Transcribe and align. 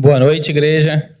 Boa 0.00 0.20
noite, 0.20 0.52
igreja. 0.52 1.12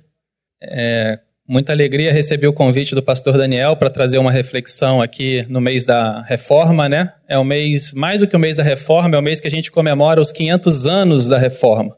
É, 0.62 1.18
muita 1.44 1.72
alegria 1.72 2.12
receber 2.12 2.46
o 2.46 2.52
convite 2.52 2.94
do 2.94 3.02
pastor 3.02 3.36
Daniel 3.36 3.76
para 3.76 3.90
trazer 3.90 4.18
uma 4.18 4.30
reflexão 4.30 5.02
aqui 5.02 5.44
no 5.48 5.60
mês 5.60 5.84
da 5.84 6.22
reforma, 6.22 6.88
né? 6.88 7.12
É 7.26 7.36
o 7.36 7.42
mês, 7.42 7.92
mais 7.92 8.20
do 8.20 8.28
que 8.28 8.36
o 8.36 8.38
mês 8.38 8.56
da 8.56 8.62
reforma, 8.62 9.16
é 9.16 9.18
o 9.18 9.22
mês 9.22 9.40
que 9.40 9.48
a 9.48 9.50
gente 9.50 9.72
comemora 9.72 10.20
os 10.20 10.30
500 10.30 10.86
anos 10.86 11.26
da 11.26 11.36
reforma. 11.38 11.96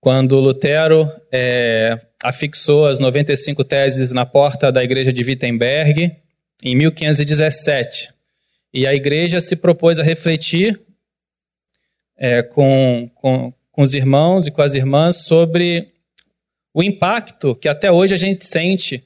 Quando 0.00 0.40
Lutero 0.40 1.06
é, 1.30 1.98
afixou 2.24 2.86
as 2.86 2.98
95 2.98 3.62
teses 3.62 4.12
na 4.12 4.24
porta 4.24 4.72
da 4.72 4.82
igreja 4.82 5.12
de 5.12 5.22
Wittenberg, 5.22 6.10
em 6.64 6.74
1517. 6.74 8.08
E 8.72 8.86
a 8.86 8.94
igreja 8.94 9.42
se 9.42 9.54
propôs 9.56 9.98
a 9.98 10.02
refletir 10.02 10.80
é, 12.16 12.42
com, 12.42 13.10
com, 13.14 13.52
com 13.72 13.82
os 13.82 13.94
irmãos 13.94 14.46
e 14.46 14.50
com 14.50 14.62
as 14.62 14.74
irmãs 14.74 15.24
sobre 15.24 15.88
o 16.74 16.82
impacto 16.82 17.56
que 17.56 17.68
até 17.68 17.90
hoje 17.90 18.14
a 18.14 18.18
gente 18.18 18.44
sente 18.44 19.02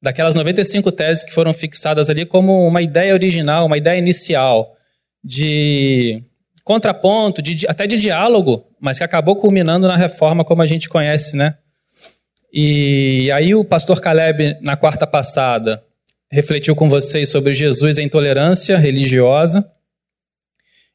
daquelas 0.00 0.34
95 0.34 0.92
teses 0.92 1.24
que 1.24 1.32
foram 1.32 1.52
fixadas 1.52 2.08
ali 2.08 2.24
como 2.24 2.66
uma 2.66 2.80
ideia 2.80 3.12
original, 3.12 3.66
uma 3.66 3.76
ideia 3.78 3.98
inicial 3.98 4.76
de 5.22 6.22
contraponto, 6.62 7.42
de, 7.42 7.66
até 7.68 7.86
de 7.86 7.96
diálogo, 7.96 8.66
mas 8.80 8.98
que 8.98 9.04
acabou 9.04 9.36
culminando 9.36 9.88
na 9.88 9.96
reforma 9.96 10.44
como 10.44 10.62
a 10.62 10.66
gente 10.66 10.88
conhece, 10.88 11.36
né? 11.36 11.56
E 12.52 13.30
aí 13.32 13.54
o 13.54 13.64
pastor 13.64 14.00
Caleb, 14.00 14.58
na 14.60 14.76
quarta 14.76 15.06
passada, 15.06 15.82
refletiu 16.30 16.76
com 16.76 16.88
vocês 16.88 17.28
sobre 17.28 17.52
Jesus 17.52 17.96
e 17.96 18.00
a 18.00 18.04
intolerância 18.04 18.78
religiosa. 18.78 19.68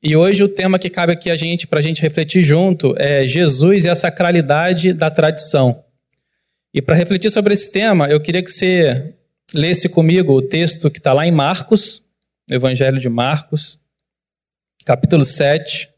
E 0.01 0.15
hoje 0.15 0.41
o 0.41 0.47
tema 0.47 0.79
que 0.79 0.89
cabe 0.89 1.11
aqui 1.11 1.29
a 1.29 1.35
gente 1.35 1.67
para 1.67 1.79
a 1.79 1.81
gente 1.81 2.01
refletir 2.01 2.41
junto 2.41 2.95
é 2.97 3.27
Jesus 3.27 3.83
e 3.83 3.89
a 3.89 3.95
sacralidade 3.95 4.93
da 4.93 5.11
tradição. 5.11 5.83
E 6.73 6.81
para 6.81 6.95
refletir 6.95 7.29
sobre 7.29 7.53
esse 7.53 7.69
tema, 7.69 8.07
eu 8.07 8.21
queria 8.21 8.41
que 8.41 8.49
você 8.49 9.13
lesse 9.53 9.89
comigo 9.89 10.31
o 10.31 10.41
texto 10.41 10.89
que 10.89 10.99
está 10.99 11.11
lá 11.11 11.27
em 11.27 11.31
Marcos, 11.31 12.01
Evangelho 12.49 12.97
de 12.97 13.09
Marcos, 13.09 13.77
capítulo 14.85 15.25
7. 15.25 15.89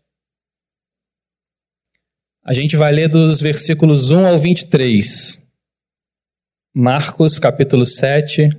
A 2.43 2.53
gente 2.55 2.75
vai 2.75 2.91
ler 2.91 3.07
dos 3.07 3.39
versículos 3.39 4.09
1 4.09 4.25
ao 4.25 4.37
23. 4.39 5.39
Marcos, 6.73 7.37
capítulo 7.37 7.85
7, 7.85 8.49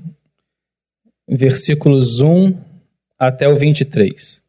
versículos 1.28 2.20
1 2.20 2.56
até 3.18 3.48
o 3.48 3.56
23. 3.56 4.41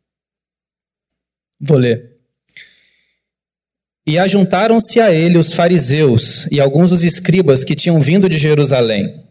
Vou 1.65 1.77
ler. 1.77 2.11
E 4.05 4.19
ajuntaram-se 4.19 4.99
a 4.99 5.13
ele 5.13 5.37
os 5.37 5.53
fariseus 5.53 6.45
e 6.51 6.59
alguns 6.59 6.89
dos 6.89 7.05
escribas 7.05 7.63
que 7.63 7.73
tinham 7.73 8.01
vindo 8.01 8.27
de 8.27 8.37
Jerusalém. 8.37 9.23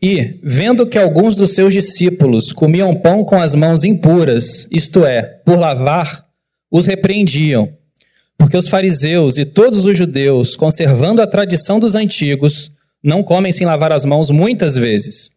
E, 0.00 0.38
vendo 0.42 0.86
que 0.86 0.98
alguns 0.98 1.34
dos 1.34 1.54
seus 1.54 1.72
discípulos 1.72 2.52
comiam 2.52 2.94
pão 2.94 3.24
com 3.24 3.40
as 3.40 3.54
mãos 3.54 3.84
impuras, 3.84 4.68
isto 4.70 5.06
é, 5.06 5.22
por 5.22 5.58
lavar, 5.58 6.26
os 6.70 6.86
repreendiam. 6.86 7.72
Porque 8.36 8.56
os 8.56 8.68
fariseus 8.68 9.38
e 9.38 9.46
todos 9.46 9.86
os 9.86 9.96
judeus, 9.96 10.54
conservando 10.54 11.22
a 11.22 11.26
tradição 11.26 11.80
dos 11.80 11.94
antigos, 11.94 12.70
não 13.02 13.22
comem 13.22 13.50
sem 13.50 13.66
lavar 13.66 13.92
as 13.92 14.04
mãos 14.04 14.30
muitas 14.30 14.76
vezes. 14.76 15.30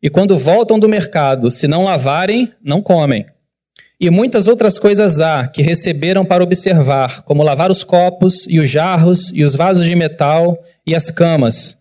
E 0.00 0.08
quando 0.08 0.38
voltam 0.38 0.78
do 0.78 0.88
mercado, 0.88 1.50
se 1.50 1.66
não 1.66 1.82
lavarem, 1.82 2.52
não 2.62 2.80
comem. 2.80 3.26
E 4.00 4.08
muitas 4.08 4.46
outras 4.46 4.78
coisas 4.78 5.20
há 5.20 5.46
que 5.46 5.60
receberam 5.60 6.24
para 6.24 6.42
observar, 6.42 7.20
como 7.22 7.42
lavar 7.42 7.70
os 7.70 7.84
copos 7.84 8.46
e 8.48 8.58
os 8.58 8.70
jarros 8.70 9.30
e 9.34 9.44
os 9.44 9.54
vasos 9.54 9.84
de 9.84 9.94
metal 9.94 10.58
e 10.86 10.96
as 10.96 11.10
camas. 11.10 11.76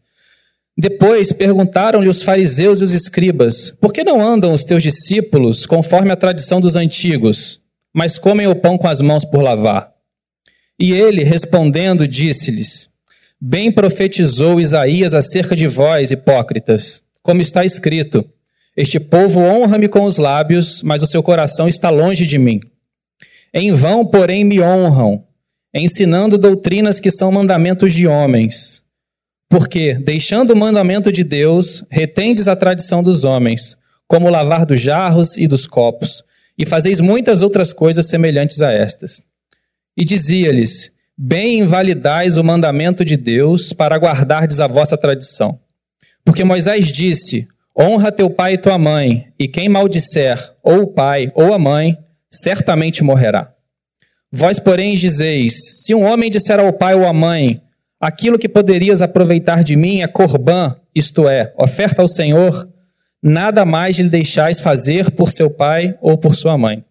Depois 0.78 1.32
perguntaram-lhe 1.32 2.10
os 2.10 2.22
fariseus 2.22 2.82
e 2.82 2.84
os 2.84 2.92
escribas: 2.92 3.72
Por 3.72 3.94
que 3.94 4.04
não 4.04 4.22
andam 4.22 4.52
os 4.52 4.66
teus 4.66 4.84
discípulos 4.84 5.66
conforme 5.66 6.12
a 6.12 6.18
tradição 6.18 6.60
dos 6.60 6.76
antigos, 6.76 7.62
mas 7.94 8.18
comem 8.18 8.48
o 8.48 8.56
pão 8.56 8.78
com 8.78 8.88
as 8.88 9.02
mãos 9.02 9.24
por 9.24 9.42
lavar? 9.42 9.90
E 10.78 10.92
ele, 10.92 11.24
respondendo, 11.24 12.06
disse-lhes: 12.06 12.90
Bem 13.40 13.72
profetizou 13.72 14.60
Isaías 14.60 15.14
acerca 15.14 15.56
de 15.56 15.68
vós, 15.68 16.12
hipócritas, 16.12 17.02
como 17.22 17.42
está 17.42 17.64
escrito: 17.64 18.26
este 18.80 18.98
povo 18.98 19.42
honra-me 19.42 19.90
com 19.90 20.06
os 20.06 20.18
lábios, 20.18 20.82
mas 20.84 21.04
o 21.04 21.06
seu 21.06 21.22
coração 21.22 21.68
está 21.68 21.90
longe 21.90 22.26
de 22.26 22.40
mim. 22.40 22.62
Em 23.54 23.74
vão, 23.74 24.06
porém, 24.06 24.46
me 24.46 24.62
honram, 24.62 25.26
ensinando 25.76 26.38
doutrinas 26.38 26.98
que 26.98 27.12
são 27.12 27.30
mandamentos 27.30 27.94
de 27.94 28.08
homens. 28.08 28.82
Porque, 29.50 29.96
deixando 29.96 30.52
o 30.52 30.56
mandamento 30.56 31.12
de 31.12 31.26
Deus, 31.26 31.84
retendes 31.92 32.48
a 32.48 32.56
tradição 32.56 33.04
dos 33.04 33.26
homens, 33.26 33.78
como 34.08 34.28
o 34.28 34.32
lavar 34.32 34.66
dos 34.66 34.80
jarros 34.80 35.36
e 35.36 35.46
dos 35.46 35.68
copos, 35.68 36.24
e 36.58 36.66
fazeis 36.66 37.02
muitas 37.02 37.42
outras 37.42 37.74
coisas 37.74 38.08
semelhantes 38.08 38.62
a 38.62 38.72
estas. 38.72 39.22
E 39.98 40.06
dizia-lhes: 40.06 40.90
Bem 41.18 41.60
invalidais 41.60 42.38
o 42.38 42.46
mandamento 42.46 43.04
de 43.04 43.18
Deus 43.18 43.74
para 43.74 43.98
guardardes 43.98 44.62
a 44.62 44.68
vossa 44.68 44.98
tradição. 44.98 45.60
Porque 46.24 46.46
Moisés 46.46 46.90
disse: 46.94 47.46
Honra 47.78 48.12
teu 48.12 48.30
pai 48.30 48.54
e 48.54 48.58
tua 48.58 48.78
mãe, 48.78 49.28
e 49.38 49.48
quem 49.48 49.70
maldisser 49.70 50.54
ou 50.62 50.84
o 50.84 50.88
pai 50.88 51.32
ou 51.36 51.54
a 51.54 51.60
mãe, 51.60 51.98
certamente 52.30 53.04
morrerá. 53.04 53.54
Vós, 54.32 54.60
porém, 54.60 54.96
dizeis: 54.96 55.54
se 55.84 55.96
um 55.96 56.04
homem 56.04 56.30
disser 56.30 56.60
ao 56.60 56.72
pai 56.72 56.94
ou 56.94 57.06
à 57.06 57.14
mãe, 57.14 57.62
aquilo 58.00 58.38
que 58.38 58.48
poderias 58.48 59.02
aproveitar 59.02 59.64
de 59.64 59.76
mim 59.76 60.02
é 60.02 60.08
corbã, 60.08 60.76
isto 60.94 61.28
é, 61.28 61.54
oferta 61.58 62.02
ao 62.02 62.08
Senhor, 62.08 62.68
nada 63.22 63.66
mais 63.66 63.98
lhe 63.98 64.10
deixais 64.10 64.60
fazer 64.60 65.12
por 65.12 65.32
seu 65.32 65.50
pai 65.50 65.98
ou 66.02 66.18
por 66.18 66.36
sua 66.36 66.58
mãe, 66.58 66.84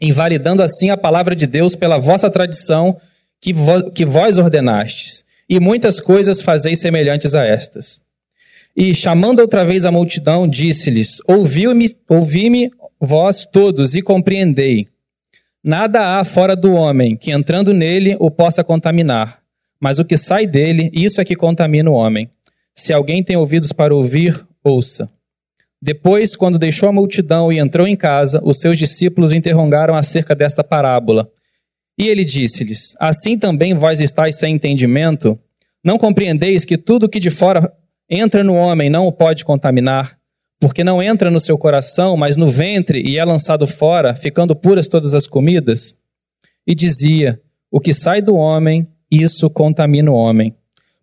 invalidando 0.00 0.62
assim 0.62 0.90
a 0.90 0.96
palavra 0.96 1.34
de 1.34 1.46
Deus 1.46 1.76
pela 1.76 1.98
vossa 1.98 2.30
tradição 2.30 2.98
que, 3.40 3.54
que 3.94 4.04
vós 4.04 4.38
ordenastes, 4.38 5.24
e 5.48 5.60
muitas 5.60 6.00
coisas 6.00 6.42
fazeis 6.42 6.80
semelhantes 6.80 7.34
a 7.34 7.44
estas. 7.44 8.00
E, 8.76 8.94
chamando 8.94 9.40
outra 9.40 9.64
vez 9.64 9.86
a 9.86 9.90
multidão, 9.90 10.46
disse-lhes: 10.46 11.18
Ouvi-me, 11.26 11.86
ouvi-me 12.08 12.70
vós 13.00 13.46
todos 13.46 13.94
e 13.94 14.02
compreendei. 14.02 14.88
Nada 15.64 16.18
há 16.18 16.24
fora 16.24 16.54
do 16.54 16.72
homem 16.72 17.16
que, 17.16 17.32
entrando 17.32 17.72
nele, 17.72 18.16
o 18.20 18.30
possa 18.30 18.62
contaminar. 18.62 19.40
Mas 19.80 19.98
o 19.98 20.04
que 20.04 20.16
sai 20.16 20.46
dele, 20.46 20.90
isso 20.92 21.20
é 21.20 21.24
que 21.24 21.34
contamina 21.34 21.90
o 21.90 21.94
homem. 21.94 22.30
Se 22.74 22.92
alguém 22.92 23.22
tem 23.24 23.36
ouvidos 23.36 23.72
para 23.72 23.94
ouvir, 23.94 24.38
ouça. 24.62 25.08
Depois, 25.80 26.36
quando 26.36 26.58
deixou 26.58 26.88
a 26.88 26.92
multidão 26.92 27.52
e 27.52 27.58
entrou 27.58 27.86
em 27.86 27.96
casa, 27.96 28.40
os 28.44 28.58
seus 28.58 28.78
discípulos 28.78 29.32
interrogaram 29.32 29.94
acerca 29.94 30.34
desta 30.34 30.62
parábola. 30.62 31.30
E 31.98 32.08
ele 32.08 32.24
disse-lhes: 32.24 32.94
Assim 32.98 33.38
também 33.38 33.74
vós 33.74 34.00
estáis 34.00 34.36
sem 34.36 34.54
entendimento? 34.54 35.38
Não 35.82 35.98
compreendeis 35.98 36.64
que 36.64 36.76
tudo 36.76 37.08
que 37.08 37.20
de 37.20 37.30
fora 37.30 37.72
entra 38.08 38.42
no 38.42 38.54
homem 38.54 38.88
não 38.88 39.06
o 39.06 39.12
pode 39.12 39.44
contaminar, 39.44 40.16
porque 40.60 40.82
não 40.82 41.02
entra 41.02 41.30
no 41.30 41.40
seu 41.40 41.58
coração, 41.58 42.16
mas 42.16 42.36
no 42.36 42.46
ventre 42.46 43.02
e 43.06 43.18
é 43.18 43.24
lançado 43.24 43.66
fora, 43.66 44.14
ficando 44.14 44.56
puras 44.56 44.88
todas 44.88 45.14
as 45.14 45.26
comidas? 45.26 45.94
E 46.66 46.74
dizia: 46.74 47.40
O 47.70 47.80
que 47.80 47.92
sai 47.92 48.22
do 48.22 48.36
homem, 48.36 48.86
isso 49.10 49.50
contamina 49.50 50.10
o 50.10 50.14
homem. 50.14 50.54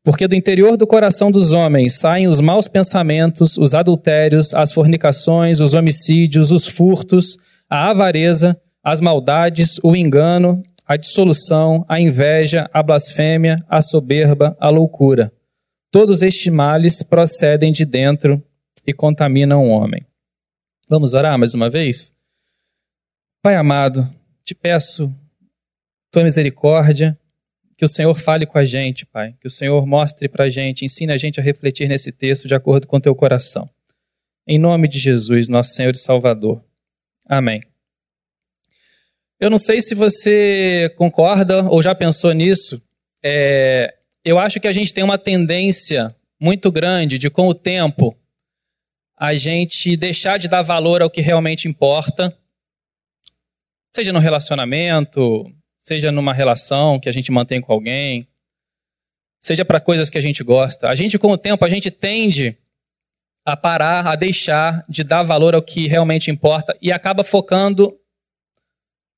Porque 0.04 0.28
do 0.28 0.36
interior 0.36 0.76
do 0.76 0.86
coração 0.86 1.32
dos 1.32 1.54
homens 1.54 1.98
saem 1.98 2.28
os 2.28 2.42
maus 2.42 2.68
pensamentos, 2.68 3.58
os 3.58 3.74
adultérios, 3.74 4.54
as 4.54 4.74
fornicações, 4.74 5.62
os 5.62 5.74
homicídios, 5.74 6.52
os 6.52 6.68
furtos, 6.68 7.38
a 7.70 7.90
avareza, 7.90 8.60
as 8.84 9.00
maldades, 9.00 9.80
o 9.82 9.96
engano, 9.96 10.62
a 10.86 10.98
dissolução, 10.98 11.86
a 11.88 12.02
inveja, 12.02 12.70
a 12.74 12.84
blasfêmia, 12.84 13.56
a 13.70 13.82
soberba, 13.82 14.58
a 14.60 14.70
loucura. 14.70 15.32
Todos 15.94 16.24
estes 16.24 16.52
males 16.52 17.04
procedem 17.04 17.72
de 17.72 17.86
dentro 17.86 18.44
e 18.84 18.92
contaminam 18.92 19.64
o 19.64 19.70
homem. 19.70 20.04
Vamos 20.90 21.14
orar 21.14 21.38
mais 21.38 21.54
uma 21.54 21.70
vez? 21.70 22.12
Pai 23.44 23.56
amado, 23.56 24.12
te 24.44 24.56
peço 24.56 25.14
tua 26.10 26.24
misericórdia, 26.24 27.16
que 27.78 27.86
o 27.86 27.88
Senhor 27.88 28.16
fale 28.16 28.48
com 28.48 28.58
a 28.58 28.66
gente, 28.66 29.06
Pai, 29.06 29.36
que 29.40 29.46
o 29.46 29.52
Senhor 29.52 29.86
mostre 29.86 30.28
para 30.28 30.46
a 30.46 30.50
gente, 30.50 30.84
ensine 30.84 31.14
a 31.14 31.18
gente 31.18 31.40
a 31.40 31.44
refletir 31.44 31.88
nesse 31.88 32.12
texto 32.12 32.48
de 32.48 32.56
acordo 32.56 32.88
com 32.88 33.00
teu 33.00 33.14
coração. 33.14 33.70
Em 34.48 34.58
nome 34.58 34.88
de 34.88 34.98
Jesus, 34.98 35.48
nosso 35.48 35.76
Senhor 35.76 35.94
e 35.94 36.00
Salvador. 36.00 36.66
Amém. 37.30 37.62
Eu 39.40 39.52
não 39.52 39.60
sei 39.60 39.80
se 39.80 39.94
você 39.94 40.92
concorda 40.98 41.70
ou 41.70 41.84
já 41.84 41.94
pensou 41.94 42.34
nisso. 42.34 42.82
É, 43.24 43.94
eu 44.24 44.40
acho 44.40 44.60
que 44.60 44.68
a 44.68 44.72
gente 44.72 44.94
tem 44.94 45.04
uma 45.04 45.18
tendência 45.18 46.16
muito 46.40 46.72
grande 46.72 47.18
de, 47.18 47.30
com 47.30 47.48
o 47.48 47.54
tempo, 47.54 48.18
a 49.16 49.36
gente 49.36 49.96
deixar 49.96 50.38
de 50.38 50.48
dar 50.48 50.62
valor 50.62 51.02
ao 51.02 51.10
que 51.10 51.22
realmente 51.22 51.68
importa, 51.68 52.38
seja 53.96 54.12
no 54.12 54.20
relacionamento, 54.20 55.52
seja 55.78 56.12
numa 56.12 56.34
relação 56.34 57.00
que 57.00 57.10
a 57.10 57.12
gente 57.12 57.32
mantém 57.32 57.62
com 57.62 57.74
alguém, 57.74 58.28
seja 59.40 59.66
para 59.66 59.80
coisas 59.80 60.10
que 60.10 60.18
a 60.18 60.22
gente 60.22 60.44
gosta. 60.44 60.90
A 60.90 60.96
gente, 60.96 61.20
com 61.20 61.32
o 61.32 61.38
tempo, 61.38 61.64
a 61.64 61.70
gente 61.70 61.92
tende 61.92 62.58
a 63.46 63.58
parar, 63.58 64.08
a 64.08 64.16
deixar 64.16 64.86
de 64.88 65.04
dar 65.04 65.22
valor 65.22 65.54
ao 65.54 65.62
que 65.62 65.86
realmente 65.86 66.32
importa 66.32 66.78
e 66.82 66.92
acaba 66.92 67.24
focando 67.24 68.00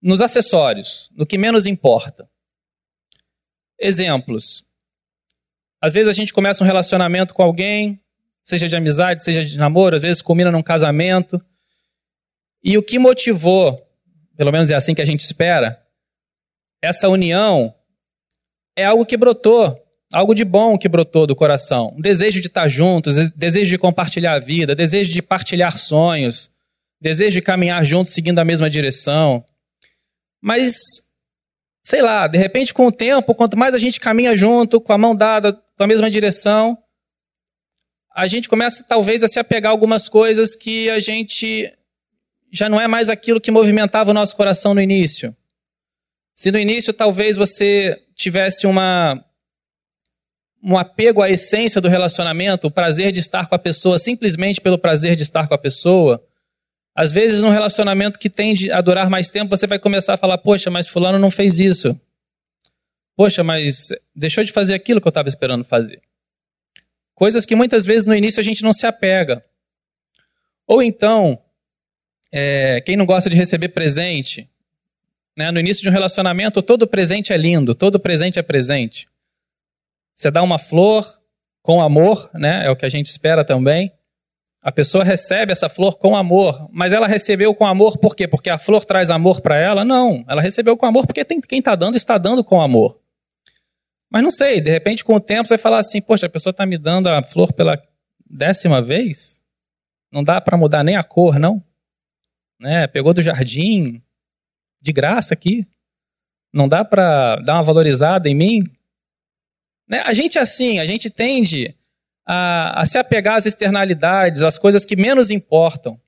nos 0.01 0.21
acessórios, 0.21 1.09
no 1.15 1.25
que 1.25 1.37
menos 1.37 1.67
importa. 1.67 2.27
Exemplos. 3.79 4.64
Às 5.85 5.93
vezes 5.93 6.09
a 6.09 6.13
gente 6.13 6.33
começa 6.33 6.63
um 6.63 6.65
relacionamento 6.65 7.31
com 7.31 7.43
alguém, 7.43 8.01
seja 8.43 8.67
de 8.67 8.75
amizade, 8.75 9.23
seja 9.23 9.45
de 9.45 9.55
namoro, 9.55 9.95
às 9.95 10.01
vezes 10.01 10.19
combina 10.19 10.51
num 10.51 10.63
casamento. 10.63 11.39
E 12.63 12.75
o 12.75 12.81
que 12.81 12.97
motivou, 12.97 13.87
pelo 14.35 14.51
menos 14.51 14.71
é 14.71 14.73
assim 14.73 14.95
que 14.95 15.01
a 15.03 15.05
gente 15.05 15.19
espera, 15.19 15.79
essa 16.81 17.07
união 17.07 17.71
é 18.75 18.83
algo 18.83 19.05
que 19.05 19.15
brotou, 19.15 19.79
algo 20.11 20.33
de 20.33 20.43
bom 20.43 20.75
que 20.75 20.89
brotou 20.89 21.27
do 21.27 21.35
coração. 21.35 21.93
Um 21.95 22.01
desejo 22.01 22.41
de 22.41 22.47
estar 22.47 22.67
juntos, 22.67 23.13
desejo 23.35 23.69
de 23.69 23.77
compartilhar 23.77 24.33
a 24.33 24.39
vida, 24.39 24.73
desejo 24.73 25.13
de 25.13 25.21
partilhar 25.21 25.77
sonhos, 25.77 26.49
desejo 26.99 27.33
de 27.33 27.41
caminhar 27.43 27.85
juntos 27.85 28.11
seguindo 28.11 28.39
a 28.39 28.45
mesma 28.45 28.71
direção. 28.71 29.45
Mas, 30.41 30.73
sei 31.83 32.01
lá, 32.01 32.27
de 32.27 32.39
repente 32.39 32.73
com 32.73 32.87
o 32.87 32.91
tempo, 32.91 33.35
quanto 33.35 33.55
mais 33.55 33.75
a 33.75 33.77
gente 33.77 33.99
caminha 33.99 34.35
junto, 34.35 34.81
com 34.81 34.91
a 34.91 34.97
mão 34.97 35.15
dada, 35.15 35.63
com 35.77 35.83
a 35.83 35.87
mesma 35.87 36.09
direção, 36.09 36.77
a 38.15 38.27
gente 38.27 38.47
começa 38.47 38.83
talvez 38.87 39.23
a 39.23 39.27
se 39.27 39.39
apegar 39.39 39.69
a 39.69 39.73
algumas 39.73 40.07
coisas 40.07 40.55
que 40.55 40.89
a 40.89 40.99
gente 40.99 41.71
já 42.51 42.69
não 42.69 42.79
é 42.79 42.87
mais 42.87 43.09
aquilo 43.09 43.41
que 43.41 43.51
movimentava 43.51 44.11
o 44.11 44.13
nosso 44.13 44.35
coração 44.35 44.73
no 44.73 44.81
início. 44.81 45.35
Se 46.33 46.51
no 46.51 46.57
início 46.57 46.93
talvez 46.93 47.35
você 47.35 48.01
tivesse 48.15 48.65
uma 48.65 49.21
um 50.63 50.77
apego 50.77 51.21
à 51.21 51.29
essência 51.29 51.79
do 51.79 51.87
relacionamento, 51.87 52.65
o 52.65 52.71
prazer 52.71 53.11
de 53.11 53.19
estar 53.19 53.47
com 53.47 53.53
a 53.53 53.59
pessoa 53.59 53.99
simplesmente 53.99 54.59
pelo 54.59 54.79
prazer 54.79 55.15
de 55.15 55.21
estar 55.21 55.47
com 55.47 55.53
a 55.53 55.59
pessoa, 55.59 56.25
às 56.95 57.11
vezes 57.11 57.43
num 57.43 57.51
relacionamento 57.51 58.17
que 58.17 58.29
tende 58.29 58.71
a 58.71 58.81
durar 58.81 59.07
mais 59.09 59.29
tempo, 59.29 59.55
você 59.55 59.67
vai 59.67 59.77
começar 59.77 60.13
a 60.13 60.17
falar: 60.17 60.37
"Poxa, 60.37 60.71
mas 60.71 60.87
fulano 60.87 61.19
não 61.19 61.29
fez 61.29 61.59
isso. 61.59 61.99
Poxa, 63.15 63.43
mas 63.43 63.89
deixou 64.15 64.43
de 64.43 64.51
fazer 64.51 64.73
aquilo 64.73 64.99
que 64.99 65.07
eu 65.07 65.11
estava 65.11 65.29
esperando 65.29 65.63
fazer." 65.63 66.01
Coisas 67.13 67.45
que 67.45 67.55
muitas 67.55 67.85
vezes 67.85 68.03
no 68.03 68.13
início 68.13 68.41
a 68.41 68.43
gente 68.43 68.61
não 68.61 68.73
se 68.73 68.85
apega. 68.85 69.43
Ou 70.67 70.83
então, 70.83 71.39
é, 72.31 72.81
quem 72.81 72.97
não 72.97 73.05
gosta 73.05 73.29
de 73.29 73.35
receber 73.35 73.69
presente, 73.69 74.49
né, 75.37 75.51
no 75.51 75.59
início 75.59 75.81
de 75.81 75.89
um 75.89 75.93
relacionamento, 75.93 76.61
todo 76.61 76.85
presente 76.85 77.31
é 77.31 77.37
lindo, 77.37 77.73
todo 77.73 77.99
presente 77.99 78.37
é 78.37 78.41
presente. 78.41 79.07
Você 80.13 80.29
dá 80.29 80.43
uma 80.43 80.59
flor 80.59 81.05
com 81.61 81.81
amor, 81.81 82.29
né, 82.33 82.65
é 82.65 82.69
o 82.69 82.75
que 82.75 82.85
a 82.85 82.89
gente 82.89 83.05
espera 83.05 83.45
também. 83.45 83.91
A 84.61 84.71
pessoa 84.71 85.03
recebe 85.03 85.51
essa 85.51 85.69
flor 85.69 85.97
com 85.97 86.15
amor, 86.15 86.67
mas 86.71 86.91
ela 86.91 87.07
recebeu 87.07 87.53
com 87.53 87.65
amor 87.65 87.97
por 87.97 88.15
quê? 88.15 88.27
Porque 88.27 88.49
a 88.49 88.57
flor 88.57 88.83
traz 88.83 89.09
amor 89.09 89.39
para 89.39 89.59
ela? 89.59 89.85
Não, 89.85 90.25
ela 90.27 90.41
recebeu 90.41 90.75
com 90.75 90.85
amor 90.85 91.05
porque 91.05 91.23
tem, 91.23 91.39
quem 91.39 91.59
está 91.59 91.75
dando 91.75 91.95
está 91.95 92.17
dando 92.17 92.43
com 92.43 92.61
amor. 92.61 92.99
Mas 94.15 94.23
não 94.23 94.31
sei, 94.31 94.61
de 94.61 94.71
repente 94.71 95.03
com 95.03 95.15
o 95.15 95.19
tempo 95.19 95.45
você 95.45 95.55
vai 95.55 95.61
falar 95.61 95.79
assim, 95.79 96.01
poxa, 96.01 96.27
a 96.27 96.29
pessoa 96.29 96.51
está 96.51 96.65
me 96.65 96.77
dando 96.77 97.09
a 97.09 97.21
flor 97.21 97.51
pela 97.51 97.77
décima 98.25 98.81
vez? 98.81 99.43
Não 100.09 100.23
dá 100.23 100.39
para 100.39 100.55
mudar 100.55 100.85
nem 100.85 100.95
a 100.95 101.03
cor, 101.03 101.37
não? 101.37 101.61
Né? 102.57 102.87
Pegou 102.87 103.13
do 103.13 103.21
jardim, 103.21 104.01
de 104.79 104.93
graça 104.93 105.33
aqui. 105.33 105.67
Não 106.53 106.65
dá 106.65 106.85
para 106.85 107.35
dar 107.41 107.55
uma 107.55 107.63
valorizada 107.63 108.29
em 108.29 108.35
mim? 108.35 108.63
Né? 109.85 109.99
A 110.05 110.13
gente 110.13 110.37
é 110.37 110.41
assim, 110.41 110.79
a 110.79 110.85
gente 110.85 111.09
tende 111.09 111.75
a, 112.25 112.83
a 112.83 112.85
se 112.85 112.97
apegar 112.97 113.35
às 113.35 113.45
externalidades, 113.45 114.43
às 114.43 114.57
coisas 114.57 114.85
que 114.85 114.95
menos 114.95 115.29
importam. 115.29 115.99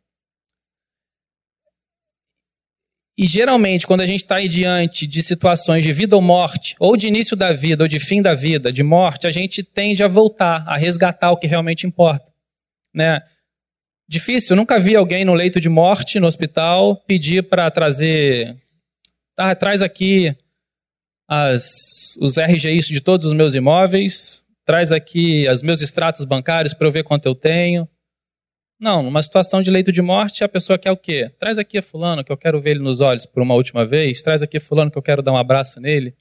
E 3.18 3.25
geralmente, 3.25 3.88
quando 3.88 4.02
a 4.02 4.06
gente 4.06 4.22
está 4.22 4.40
diante 4.42 5.08
de 5.08 5.24
situações 5.24 5.84
de 5.84 5.92
vida 5.92 6.16
ou 6.16 6.22
morte, 6.22 6.75
ou 6.80 6.96
de 6.96 7.08
início 7.08 7.36
da 7.36 7.52
vida, 7.52 7.84
ou 7.84 7.88
de 7.88 8.00
fim 8.00 8.22
da 8.22 8.36
vida, 8.36 8.72
de 8.72 8.84
morte, 8.84 9.25
a 9.25 9.31
gente 9.31 9.64
tende 9.64 10.04
a 10.04 10.08
voltar, 10.08 10.64
a 10.68 10.78
resgatar 10.78 11.31
o 11.31 11.38
que 11.38 11.48
realmente 11.48 11.88
importa. 11.88 12.31
Né? 12.94 13.19
Difícil, 14.08 14.54
eu 14.54 14.58
nunca 14.58 14.80
vi 14.80 14.96
alguém 14.96 15.25
no 15.25 15.34
leito 15.34 15.60
de 15.60 15.68
morte, 15.68 16.19
no 16.19 16.28
hospital, 16.28 16.96
pedir 16.96 17.44
para 17.50 17.72
trazer. 17.72 18.56
Tá, 19.36 19.56
traz 19.56 19.81
aqui 19.81 20.36
as, 21.28 22.18
os 22.22 22.38
RGIs 22.38 22.88
de 22.88 23.02
todos 23.02 23.25
os 23.25 23.34
meus 23.34 23.56
imóveis, 23.56 24.44
traz 24.64 24.92
aqui 24.92 25.48
os 25.50 25.64
meus 25.64 25.81
extratos 25.81 26.24
bancários 26.24 26.74
para 26.74 26.88
eu 26.88 26.92
ver 26.92 27.04
quanto 27.04 27.25
eu 27.25 27.34
tenho. 27.34 27.90
Não, 28.79 29.01
numa 29.01 29.24
situação 29.24 29.62
de 29.62 29.71
leito 29.71 29.91
de 29.91 30.01
morte, 30.03 30.44
a 30.44 30.50
pessoa 30.50 30.77
quer 30.77 30.91
o 30.91 30.97
quê? 30.97 31.31
Traz 31.39 31.57
aqui 31.57 31.79
a 31.79 31.81
fulano 31.81 32.24
que 32.24 32.31
eu 32.31 32.38
quero 32.38 32.62
ver 32.62 32.71
ele 32.71 32.83
nos 32.83 33.01
olhos 33.01 33.25
por 33.25 33.41
uma 33.41 33.56
última 33.56 33.85
vez, 33.85 34.21
traz 34.21 34.44
aqui 34.44 34.57
a 34.57 34.62
fulano 34.62 34.91
que 34.91 34.97
eu 34.97 35.01
quero 35.01 35.24
dar 35.24 35.31
um 35.31 35.38
abraço 35.38 35.79
nele, 35.79 36.15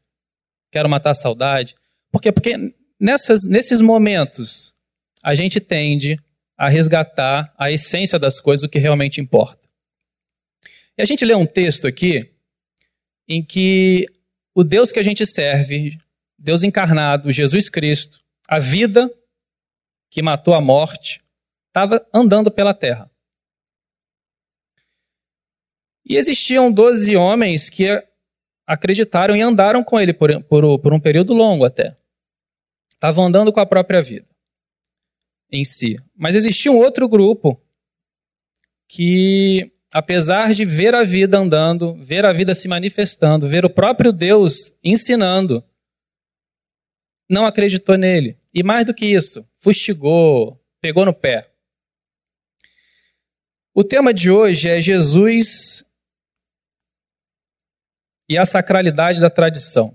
quero 0.71 0.89
matar 0.89 1.11
a 1.11 1.15
saudade. 1.15 1.77
Por 2.11 2.23
quê? 2.23 2.33
Porque 2.33 2.75
nessas, 2.99 3.43
nesses 3.47 3.83
momentos 3.83 4.75
a 5.23 5.35
gente 5.35 5.61
tende 5.61 6.19
a 6.57 6.69
resgatar 6.69 7.53
a 7.59 7.71
essência 7.71 8.19
das 8.19 8.41
coisas, 8.41 8.63
o 8.63 8.69
que 8.69 8.79
realmente 8.79 9.21
importa. 9.21 9.69
E 10.97 11.03
a 11.03 11.05
gente 11.05 11.27
lê 11.27 11.35
um 11.35 11.45
texto 11.45 11.87
aqui 11.87 12.31
em 13.29 13.43
que 13.45 14.07
o 14.55 14.65
Deus 14.65 14.91
que 14.91 14.99
a 14.99 15.03
gente 15.03 15.27
serve, 15.27 15.99
Deus 16.39 16.63
encarnado, 16.63 17.31
Jesus 17.31 17.69
Cristo, 17.69 18.21
a 18.49 18.59
vida 18.59 19.13
que 20.09 20.23
matou 20.23 20.55
a 20.55 20.61
morte, 20.61 21.21
estava 21.77 22.09
andando 22.13 22.51
pela 22.51 22.73
terra. 22.73 23.11
E 26.07 26.17
existiam 26.17 26.73
doze 26.73 27.15
homens 27.17 27.69
que 27.69 28.03
acreditaram 28.67 29.37
e 29.37 29.43
andaram 29.43 29.85
com 29.85 30.01
ele 30.01 30.15
por, 30.15 30.43
por, 30.45 30.79
por 30.79 30.93
um 30.95 31.01
período 31.01 31.35
longo 31.35 31.67
até. 31.67 31.95
Estavam 32.95 33.27
andando 33.27 33.53
com 33.53 33.61
a 33.61 33.67
própria 33.67 34.01
vida 34.01 34.27
em 35.53 35.65
si. 35.65 35.97
Mas 36.17 36.35
existia 36.35 36.73
um 36.73 36.79
outro 36.79 37.07
grupo 37.07 37.61
que, 38.89 39.71
apesar 39.93 40.55
de 40.55 40.65
ver 40.65 40.95
a 40.95 41.05
vida 41.05 41.37
andando, 41.37 41.95
ver 41.97 42.25
a 42.25 42.33
vida 42.33 42.55
se 42.55 42.69
manifestando, 42.69 43.47
ver 43.47 43.67
o 43.67 43.71
próprio 43.71 44.13
Deus 44.13 44.73
ensinando, 44.83 45.63
não 47.29 47.45
acreditou 47.45 47.99
nele. 47.99 48.39
E 48.55 48.63
mais 48.63 48.87
do 48.87 48.95
que 48.95 49.05
isso, 49.05 49.47
fustigou, 49.59 50.59
pegou 50.81 51.05
no 51.05 51.13
pé. 51.13 51.46
O 53.79 53.85
tema 53.85 54.15
de 54.15 54.31
hoje 54.31 54.71
é 54.71 54.81
Jesus 54.81 55.85
e 58.27 58.39
a 58.39 58.47
sacralidade 58.47 59.21
da 59.21 59.29
tradição. 59.29 59.95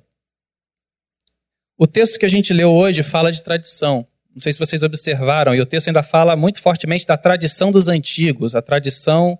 O 1.75 1.87
texto 1.87 2.19
que 2.19 2.25
a 2.27 2.29
gente 2.29 2.53
leu 2.53 2.69
hoje 2.69 3.01
fala 3.01 3.31
de 3.31 3.41
tradição. 3.41 4.07
Não 4.29 4.39
sei 4.39 4.53
se 4.53 4.59
vocês 4.59 4.83
observaram, 4.83 5.55
e 5.55 5.61
o 5.61 5.65
texto 5.65 5.87
ainda 5.87 6.03
fala 6.03 6.35
muito 6.35 6.61
fortemente 6.61 7.07
da 7.07 7.17
tradição 7.17 7.71
dos 7.71 7.87
antigos, 7.87 8.53
a 8.53 8.61
tradição 8.61 9.39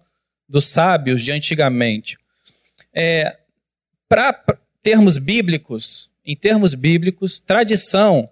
dos 0.49 0.67
sábios 0.69 1.21
de 1.21 1.31
antigamente. 1.31 2.17
É, 2.91 3.37
Para 4.09 4.43
termos 4.81 5.19
bíblicos, 5.19 6.09
em 6.25 6.35
termos 6.35 6.73
bíblicos, 6.73 7.39
tradição 7.39 8.27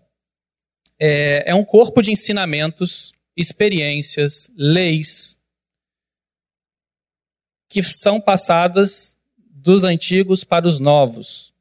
é, 1.00 1.52
é 1.52 1.54
um 1.54 1.64
corpo 1.64 2.02
de 2.02 2.12
ensinamentos, 2.12 3.14
experiências, 3.38 4.50
leis, 4.58 5.39
que 7.70 7.84
são 7.84 8.20
passadas 8.20 9.16
dos 9.38 9.84
antigos 9.84 10.44
para 10.44 10.68
os 10.68 10.80
novos, 10.80 11.54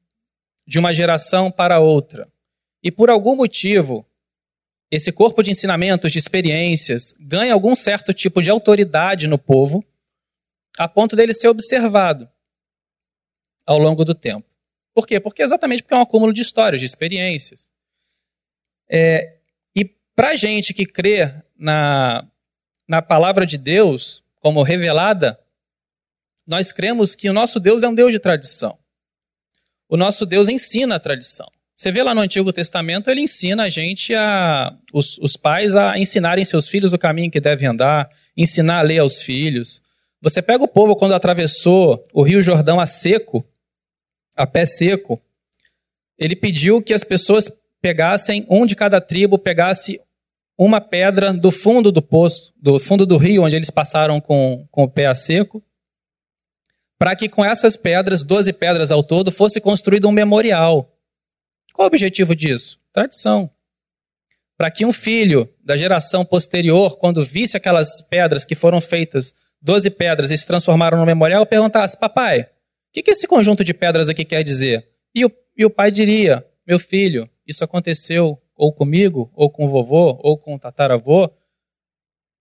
de 0.66 0.78
uma 0.78 0.92
geração 0.92 1.50
para 1.50 1.78
outra. 1.78 2.26
E 2.82 2.90
por 2.90 3.10
algum 3.10 3.36
motivo, 3.36 4.06
esse 4.90 5.12
corpo 5.12 5.42
de 5.42 5.50
ensinamentos, 5.50 6.10
de 6.10 6.18
experiências, 6.18 7.14
ganha 7.20 7.52
algum 7.52 7.76
certo 7.76 8.14
tipo 8.14 8.42
de 8.42 8.50
autoridade 8.50 9.28
no 9.28 9.38
povo, 9.38 9.84
a 10.78 10.88
ponto 10.88 11.14
dele 11.14 11.34
ser 11.34 11.48
observado 11.48 12.28
ao 13.66 13.78
longo 13.78 14.04
do 14.04 14.14
tempo. 14.14 14.46
Por 14.94 15.06
quê? 15.06 15.20
Porque 15.20 15.42
exatamente 15.42 15.82
porque 15.82 15.94
é 15.94 15.98
um 15.98 16.02
acúmulo 16.02 16.32
de 16.32 16.40
histórias, 16.40 16.80
de 16.80 16.86
experiências. 16.86 17.70
É, 18.88 19.36
e 19.76 19.84
para 19.84 20.34
gente 20.34 20.72
que 20.72 20.86
crê 20.86 21.34
na, 21.56 22.26
na 22.86 23.02
palavra 23.02 23.44
de 23.44 23.58
Deus 23.58 24.24
como 24.40 24.62
revelada, 24.62 25.38
nós 26.48 26.72
cremos 26.72 27.14
que 27.14 27.28
o 27.28 27.32
nosso 27.34 27.60
Deus 27.60 27.82
é 27.82 27.88
um 27.88 27.94
Deus 27.94 28.10
de 28.10 28.18
tradição. 28.18 28.78
O 29.86 29.98
nosso 29.98 30.24
Deus 30.24 30.48
ensina 30.48 30.96
a 30.96 31.00
tradição. 31.00 31.46
Você 31.74 31.92
vê 31.92 32.02
lá 32.02 32.14
no 32.14 32.22
Antigo 32.22 32.52
Testamento, 32.52 33.10
ele 33.10 33.20
ensina 33.20 33.64
a 33.64 33.68
gente, 33.68 34.14
a, 34.14 34.74
os, 34.92 35.18
os 35.18 35.36
pais, 35.36 35.76
a 35.76 35.98
ensinarem 35.98 36.44
seus 36.44 36.66
filhos 36.66 36.94
o 36.94 36.98
caminho 36.98 37.30
que 37.30 37.38
devem 37.38 37.68
andar, 37.68 38.08
ensinar 38.34 38.78
a 38.78 38.82
ler 38.82 38.98
aos 38.98 39.22
filhos. 39.22 39.82
Você 40.22 40.40
pega 40.40 40.64
o 40.64 40.68
povo 40.68 40.96
quando 40.96 41.14
atravessou 41.14 42.02
o 42.14 42.22
Rio 42.22 42.40
Jordão 42.40 42.80
a 42.80 42.86
seco, 42.86 43.46
a 44.34 44.46
pé 44.46 44.64
seco, 44.64 45.20
ele 46.18 46.34
pediu 46.34 46.82
que 46.82 46.94
as 46.94 47.04
pessoas 47.04 47.52
pegassem, 47.80 48.46
um 48.48 48.64
de 48.64 48.74
cada 48.74 49.00
tribo 49.00 49.38
pegasse 49.38 50.00
uma 50.56 50.80
pedra 50.80 51.32
do 51.32 51.52
fundo 51.52 51.92
do 51.92 52.02
poço, 52.02 52.52
do 52.60 52.80
fundo 52.80 53.06
do 53.06 53.18
rio, 53.18 53.44
onde 53.44 53.54
eles 53.54 53.70
passaram 53.70 54.20
com, 54.20 54.66
com 54.72 54.84
o 54.84 54.90
pé 54.90 55.06
a 55.06 55.14
seco, 55.14 55.62
para 56.98 57.14
que 57.14 57.28
com 57.28 57.44
essas 57.44 57.76
pedras, 57.76 58.24
12 58.24 58.52
pedras 58.52 58.90
ao 58.90 59.02
todo, 59.02 59.30
fosse 59.30 59.60
construído 59.60 60.08
um 60.08 60.12
memorial. 60.12 60.92
Qual 61.72 61.86
o 61.86 61.88
objetivo 61.88 62.34
disso? 62.34 62.80
Tradição. 62.92 63.50
Para 64.56 64.70
que 64.70 64.84
um 64.84 64.92
filho 64.92 65.48
da 65.64 65.76
geração 65.76 66.24
posterior, 66.24 66.98
quando 66.98 67.22
visse 67.22 67.56
aquelas 67.56 68.02
pedras 68.02 68.44
que 68.44 68.56
foram 68.56 68.80
feitas, 68.80 69.32
12 69.62 69.90
pedras, 69.90 70.32
e 70.32 70.38
se 70.38 70.46
transformaram 70.46 70.98
no 70.98 71.06
memorial, 71.06 71.46
perguntasse: 71.46 71.96
Papai, 71.96 72.42
o 72.42 72.46
que, 72.92 73.02
que 73.02 73.12
esse 73.12 73.28
conjunto 73.28 73.62
de 73.62 73.72
pedras 73.72 74.08
aqui 74.08 74.24
quer 74.24 74.42
dizer? 74.42 74.88
E 75.14 75.24
o, 75.24 75.30
e 75.56 75.64
o 75.64 75.70
pai 75.70 75.92
diria: 75.92 76.44
Meu 76.66 76.80
filho, 76.80 77.30
isso 77.46 77.62
aconteceu 77.62 78.42
ou 78.56 78.72
comigo, 78.72 79.30
ou 79.34 79.48
com 79.48 79.64
o 79.64 79.68
vovô, 79.68 80.18
ou 80.20 80.36
com 80.36 80.56
o 80.56 80.58
tataravô, 80.58 81.30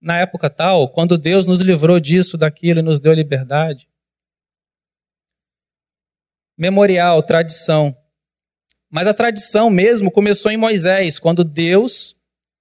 na 0.01 0.17
época 0.17 0.49
tal, 0.49 0.89
quando 0.89 1.17
Deus 1.17 1.45
nos 1.45 1.61
livrou 1.61 1.99
disso, 1.99 2.37
daquilo 2.37 2.79
e 2.79 2.83
nos 2.83 2.99
deu 2.99 3.13
liberdade. 3.13 3.87
Memorial, 6.57 7.21
tradição. 7.21 7.95
Mas 8.89 9.07
a 9.07 9.13
tradição 9.13 9.69
mesmo 9.69 10.09
começou 10.09 10.51
em 10.51 10.57
Moisés, 10.57 11.19
quando 11.19 11.43
Deus 11.43 12.15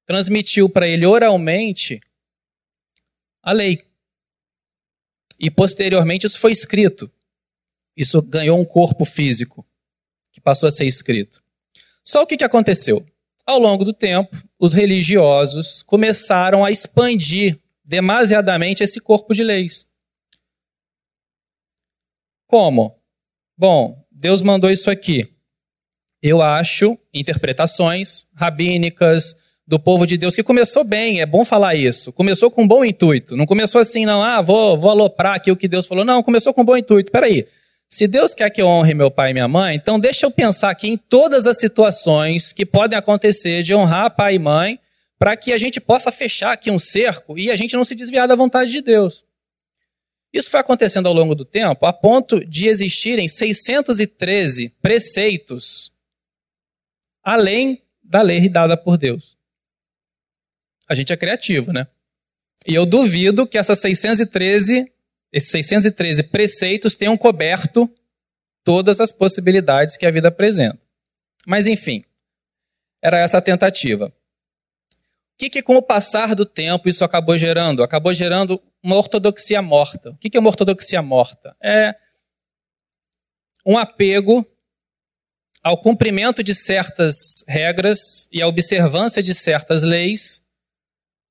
transmitiu 0.07 0.69
para 0.69 0.89
ele 0.89 1.07
oralmente 1.07 2.01
a 3.43 3.53
lei. 3.53 3.81
E 5.39 5.51
posteriormente 5.51 6.27
isso 6.27 6.39
foi 6.39 6.53
escrito. 6.53 7.11
Isso 7.97 8.21
ganhou 8.21 8.61
um 8.61 8.65
corpo 8.65 9.05
físico, 9.05 9.67
que 10.33 10.41
passou 10.41 10.69
a 10.69 10.71
ser 10.71 10.85
escrito. 10.87 11.43
Só 12.03 12.23
o 12.23 12.27
que, 12.27 12.37
que 12.37 12.45
aconteceu? 12.45 13.07
Ao 13.45 13.59
longo 13.59 13.85
do 13.85 13.93
tempo, 13.93 14.37
os 14.59 14.73
religiosos 14.73 15.83
começaram 15.83 16.65
a 16.65 16.71
expandir 16.71 17.59
demasiadamente 17.85 18.83
esse 18.83 19.01
corpo 19.01 19.33
de 19.33 19.43
leis. 19.43 19.89
Como? 22.47 23.01
Bom, 23.59 24.05
Deus 24.11 24.43
mandou 24.43 24.71
isso 24.71 24.91
aqui. 24.91 25.29
Eu 26.23 26.43
acho 26.43 26.99
interpretações 27.13 28.27
rabínicas 28.35 29.37
do 29.67 29.79
povo 29.79 30.07
de 30.07 30.17
Deus 30.17 30.35
que 30.35 30.43
começou 30.43 30.85
bem, 30.85 31.21
é 31.21 31.27
bom 31.27 31.45
falar 31.45 31.75
isso. 31.75 32.13
Começou 32.13 32.51
com 32.51 32.63
um 32.63 32.69
bom 32.69 32.85
intuito. 32.85 33.37
Não 33.37 33.47
começou 33.47 33.81
assim, 33.81 34.07
não, 34.07 34.23
ah, 34.23 34.41
vou, 34.41 34.77
vou 34.77 34.91
aloprar 34.91 35.35
aqui 35.35 35.51
o 35.51 35.57
que 35.57 35.67
Deus 35.67 35.87
falou. 35.87 36.05
Não, 36.05 36.23
começou 36.23 36.55
com 36.55 36.63
um 36.63 36.65
bom 36.65 36.77
intuito. 36.77 37.11
Peraí. 37.11 37.47
Se 37.89 38.07
Deus 38.07 38.35
quer 38.35 38.51
que 38.51 38.61
eu 38.61 38.67
honre 38.67 38.95
meu 38.95 39.11
pai 39.11 39.31
e 39.31 39.33
minha 39.33 39.47
mãe, 39.47 39.77
então 39.77 39.99
deixa 39.99 40.27
eu 40.27 40.31
pensar 40.31 40.71
aqui 40.71 40.89
em 40.89 40.97
todas 40.97 41.47
as 41.47 41.59
situações 41.59 42.53
que 42.53 42.67
podem 42.67 42.99
acontecer 42.99 43.63
de 43.63 43.75
honrar 43.75 44.11
pai 44.11 44.35
e 44.35 44.39
mãe, 44.39 44.79
para 45.19 45.37
que 45.37 45.53
a 45.53 45.59
gente 45.59 45.81
possa 45.81 46.11
fechar 46.11 46.53
aqui 46.53 46.71
um 46.71 46.79
cerco 46.79 47.39
e 47.39 47.51
a 47.51 47.57
gente 47.57 47.77
não 47.77 47.85
se 47.85 47.95
desviar 47.95 48.27
da 48.27 48.35
vontade 48.35 48.71
de 48.71 48.83
Deus. 48.83 49.25
Isso 50.37 50.51
foi 50.51 50.61
acontecendo 50.61 51.07
ao 51.07 51.15
longo 51.15 51.35
do 51.35 51.47
tempo, 51.47 51.87
a 51.87 51.95
ponto 51.95 52.45
de 52.45 52.69
existirem 52.69 53.27
613 53.27 54.69
preceitos 54.83 55.91
além 57.23 57.83
da 58.03 58.21
lei 58.21 58.47
dada 58.47 58.77
por 58.77 58.99
Deus. 58.99 59.35
A 60.87 60.95
gente 60.95 61.11
é 61.11 61.17
criativo, 61.17 61.73
né? 61.73 61.89
E 62.67 62.75
eu 62.75 62.85
duvido 62.85 63.47
que 63.47 63.57
essas 63.57 63.81
613 63.81 64.93
esses 65.33 65.51
613 65.51 66.23
preceitos 66.25 66.95
tenham 66.95 67.17
coberto 67.17 67.91
todas 68.63 69.01
as 69.01 69.11
possibilidades 69.11 69.97
que 69.97 70.05
a 70.05 70.11
vida 70.11 70.29
apresenta. 70.29 70.79
Mas, 71.47 71.67
enfim, 71.67 72.05
era 73.03 73.19
essa 73.19 73.39
a 73.39 73.43
tentativa. 73.43 74.13
Que, 75.39 75.51
que, 75.51 75.63
com 75.63 75.77
o 75.77 75.83
passar 75.83 76.35
do 76.35 76.47
tempo, 76.47 76.89
isso 76.89 77.05
acabou 77.05 77.37
gerando? 77.37 77.83
Acabou 77.83 78.15
gerando 78.15 78.61
uma 78.83 78.97
ortodoxia 78.97 79.61
morta. 79.61 80.11
O 80.11 80.17
que, 80.17 80.31
que 80.31 80.37
é 80.37 80.41
uma 80.41 80.49
ortodoxia 80.49 81.03
morta? 81.03 81.55
É 81.63 81.95
um 83.67 83.77
apego 83.77 84.47
ao 85.63 85.77
cumprimento 85.77 86.43
de 86.45 86.55
certas 86.55 87.45
regras 87.49 88.29
e 88.31 88.41
à 88.41 88.47
observância 88.47 89.21
de 89.21 89.35
certas 89.35 89.83
leis, 89.83 90.41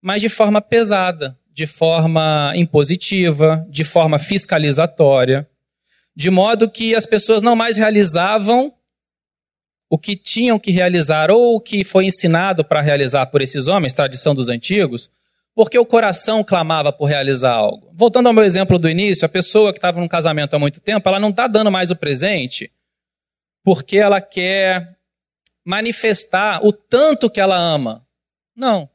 mas 0.02 0.22
de 0.22 0.28
forma 0.28 0.62
pesada, 0.62 1.40
de 1.52 1.66
forma 1.66 2.52
impositiva, 2.56 3.66
de 3.70 3.86
forma 3.86 4.20
fiscalizatória, 4.20 5.50
de 6.14 6.30
modo 6.30 6.70
que 6.70 6.94
as 6.94 7.06
pessoas 7.06 7.42
não 7.42 7.56
mais 7.56 7.78
realizavam 7.78 8.75
o 9.90 9.98
que 9.98 10.16
tinham 10.16 10.60
que 10.60 10.72
realizar 10.72 11.30
ou 11.30 11.56
o 11.56 11.62
que 11.62 11.84
foi 11.84 12.06
ensinado 12.06 12.64
para 12.64 12.82
realizar 12.82 13.28
por 13.28 13.42
esses 13.42 13.68
homens, 13.68 13.94
tradição 13.94 14.34
dos 14.34 14.50
antigos, 14.50 15.12
porque 15.54 15.80
o 15.80 15.86
coração 15.86 16.44
clamava 16.44 16.92
por 16.92 17.06
realizar 17.06 17.54
algo. 17.54 17.90
Voltando 17.94 18.28
ao 18.28 18.34
meu 18.34 18.44
exemplo 18.44 18.78
do 18.78 18.90
início, 18.90 19.26
a 19.26 19.30
pessoa 19.30 19.72
que 19.72 19.78
estava 19.78 20.00
num 20.00 20.08
casamento 20.08 20.56
há 20.56 20.60
muito 20.60 20.82
tempo, 20.82 21.08
ela 21.08 21.20
não 21.20 21.30
está 21.30 21.48
dando 21.48 21.72
mais 21.72 21.92
o 21.92 21.96
presente 21.96 22.72
porque 23.64 23.98
ela 23.98 24.22
quer 24.22 24.96
manifestar 25.66 26.64
o 26.64 26.72
tanto 26.72 27.30
que 27.30 27.42
ela 27.42 27.58
ama. 27.58 28.06
Não. 28.56 28.88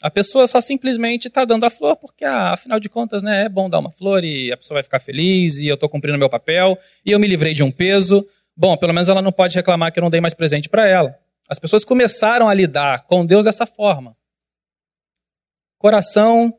A 0.00 0.10
pessoa 0.10 0.46
só 0.46 0.60
simplesmente 0.60 1.28
está 1.28 1.44
dando 1.44 1.64
a 1.64 1.70
flor 1.70 1.96
porque, 1.96 2.24
ah, 2.24 2.52
afinal 2.52 2.78
de 2.80 2.88
contas, 2.88 3.22
né, 3.22 3.44
é 3.44 3.48
bom 3.48 3.68
dar 3.68 3.80
uma 3.80 3.90
flor 3.90 4.24
e 4.24 4.50
a 4.50 4.56
pessoa 4.56 4.76
vai 4.76 4.82
ficar 4.82 5.00
feliz 5.00 5.58
e 5.58 5.66
eu 5.66 5.74
estou 5.74 5.88
cumprindo 5.88 6.16
meu 6.16 6.30
papel 6.30 6.78
e 7.04 7.10
eu 7.10 7.18
me 7.18 7.26
livrei 7.26 7.52
de 7.52 7.62
um 7.62 7.70
peso. 7.70 8.26
Bom, 8.60 8.76
pelo 8.76 8.92
menos 8.92 9.08
ela 9.08 9.22
não 9.22 9.30
pode 9.30 9.54
reclamar 9.54 9.92
que 9.92 10.00
eu 10.00 10.02
não 10.02 10.10
dei 10.10 10.20
mais 10.20 10.34
presente 10.34 10.68
para 10.68 10.84
ela. 10.84 11.16
As 11.48 11.60
pessoas 11.60 11.84
começaram 11.84 12.48
a 12.48 12.54
lidar 12.54 13.04
com 13.04 13.24
Deus 13.24 13.44
dessa 13.44 13.64
forma. 13.64 14.16
Coração, 15.78 16.52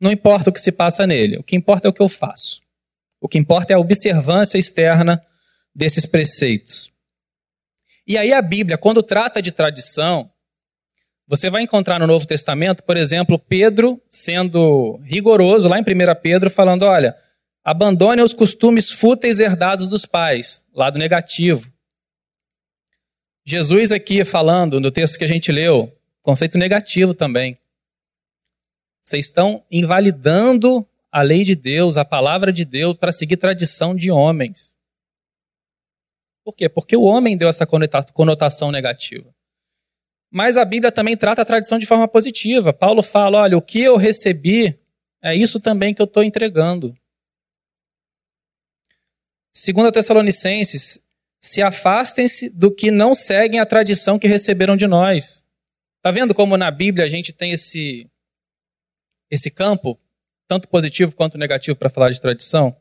não 0.00 0.12
importa 0.12 0.48
o 0.48 0.52
que 0.52 0.60
se 0.60 0.70
passa 0.70 1.08
nele, 1.08 1.38
o 1.38 1.42
que 1.42 1.56
importa 1.56 1.88
é 1.88 1.90
o 1.90 1.92
que 1.92 2.00
eu 2.00 2.08
faço. 2.08 2.62
O 3.20 3.26
que 3.26 3.36
importa 3.36 3.72
é 3.72 3.74
a 3.74 3.80
observância 3.80 4.58
externa 4.58 5.20
desses 5.74 6.06
preceitos. 6.06 6.88
E 8.06 8.16
aí 8.16 8.32
a 8.32 8.40
Bíblia, 8.40 8.78
quando 8.78 9.02
trata 9.02 9.42
de 9.42 9.50
tradição, 9.50 10.30
você 11.26 11.50
vai 11.50 11.62
encontrar 11.62 11.98
no 11.98 12.06
Novo 12.06 12.24
Testamento, 12.28 12.84
por 12.84 12.96
exemplo, 12.96 13.40
Pedro 13.40 14.00
sendo 14.08 15.00
rigoroso 15.02 15.68
lá 15.68 15.80
em 15.80 15.82
1 15.82 15.84
Pedro, 16.22 16.48
falando: 16.48 16.84
olha, 16.84 17.16
abandone 17.68 18.22
os 18.22 18.32
costumes 18.32 18.90
fúteis 18.90 19.40
herdados 19.40 19.88
dos 19.88 20.06
pais, 20.06 20.64
lado 20.72 20.98
negativo. 20.98 21.70
Jesus 23.44 23.92
aqui 23.92 24.24
falando 24.24 24.80
no 24.80 24.90
texto 24.90 25.18
que 25.18 25.24
a 25.24 25.28
gente 25.28 25.52
leu, 25.52 25.94
conceito 26.22 26.56
negativo 26.56 27.12
também. 27.12 27.58
Vocês 29.02 29.26
estão 29.26 29.62
invalidando 29.70 30.86
a 31.12 31.20
lei 31.20 31.44
de 31.44 31.54
Deus, 31.54 31.98
a 31.98 32.06
palavra 32.06 32.50
de 32.50 32.64
Deus, 32.64 32.94
para 32.94 33.12
seguir 33.12 33.36
tradição 33.36 33.94
de 33.94 34.10
homens. 34.10 34.74
Por 36.42 36.54
quê? 36.54 36.70
Porque 36.70 36.96
o 36.96 37.02
homem 37.02 37.36
deu 37.36 37.50
essa 37.50 37.66
conotação 37.66 38.72
negativa. 38.72 39.28
Mas 40.30 40.56
a 40.56 40.64
Bíblia 40.64 40.90
também 40.90 41.18
trata 41.18 41.42
a 41.42 41.44
tradição 41.44 41.78
de 41.78 41.84
forma 41.84 42.08
positiva. 42.08 42.72
Paulo 42.72 43.02
fala: 43.02 43.42
olha, 43.42 43.58
o 43.58 43.62
que 43.62 43.82
eu 43.82 43.96
recebi 43.96 44.78
é 45.22 45.34
isso 45.34 45.60
também 45.60 45.92
que 45.92 46.00
eu 46.00 46.06
estou 46.06 46.22
entregando. 46.24 46.96
Segundo 49.60 49.88
a 49.88 49.92
Tessalonicenses, 49.92 51.00
se 51.40 51.60
afastem-se 51.60 52.48
do 52.48 52.70
que 52.70 52.92
não 52.92 53.12
seguem 53.12 53.58
a 53.58 53.66
tradição 53.66 54.16
que 54.16 54.28
receberam 54.28 54.76
de 54.76 54.86
nós. 54.86 55.44
Está 55.96 56.12
vendo 56.12 56.32
como 56.32 56.56
na 56.56 56.70
Bíblia 56.70 57.04
a 57.04 57.08
gente 57.08 57.32
tem 57.32 57.50
esse, 57.50 58.08
esse 59.28 59.50
campo, 59.50 59.98
tanto 60.46 60.68
positivo 60.68 61.12
quanto 61.12 61.36
negativo, 61.36 61.76
para 61.76 61.90
falar 61.90 62.10
de 62.10 62.20
tradição? 62.20 62.76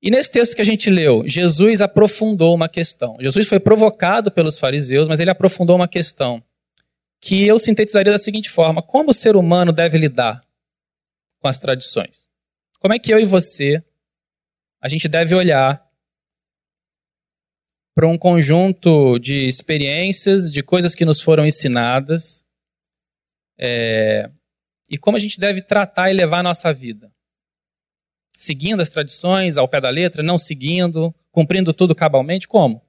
E 0.00 0.10
nesse 0.10 0.30
texto 0.30 0.56
que 0.56 0.62
a 0.62 0.64
gente 0.64 0.88
leu, 0.88 1.22
Jesus 1.28 1.82
aprofundou 1.82 2.54
uma 2.54 2.66
questão. 2.66 3.18
Jesus 3.20 3.46
foi 3.46 3.60
provocado 3.60 4.32
pelos 4.32 4.58
fariseus, 4.58 5.06
mas 5.06 5.20
ele 5.20 5.30
aprofundou 5.30 5.76
uma 5.76 5.86
questão 5.86 6.42
que 7.20 7.46
eu 7.46 7.58
sintetizaria 7.58 8.10
da 8.10 8.18
seguinte 8.18 8.48
forma: 8.48 8.82
como 8.82 9.10
o 9.10 9.14
ser 9.14 9.36
humano 9.36 9.70
deve 9.70 9.98
lidar 9.98 10.42
com 11.40 11.46
as 11.46 11.58
tradições? 11.58 12.30
Como 12.78 12.94
é 12.94 12.98
que 12.98 13.12
eu 13.12 13.20
e 13.20 13.26
você 13.26 13.84
a 14.82 14.88
gente 14.88 15.08
deve 15.08 15.34
olhar 15.34 15.82
para 17.94 18.08
um 18.08 18.18
conjunto 18.18 19.18
de 19.18 19.46
experiências, 19.46 20.50
de 20.50 20.62
coisas 20.62 20.94
que 20.94 21.04
nos 21.04 21.20
foram 21.20 21.46
ensinadas, 21.46 22.42
é, 23.58 24.30
e 24.90 24.98
como 24.98 25.16
a 25.16 25.20
gente 25.20 25.38
deve 25.38 25.62
tratar 25.62 26.10
e 26.10 26.14
levar 26.14 26.40
a 26.40 26.42
nossa 26.42 26.72
vida? 26.72 27.12
seguindo 28.42 28.80
as 28.80 28.88
tradições 28.88 29.56
ao 29.56 29.68
pé 29.68 29.80
da 29.80 29.88
letra, 29.90 30.22
não 30.22 30.36
seguindo, 30.36 31.14
cumprindo 31.30 31.72
tudo 31.72 31.94
cabalmente? 31.94 32.48
Como? 32.48 32.82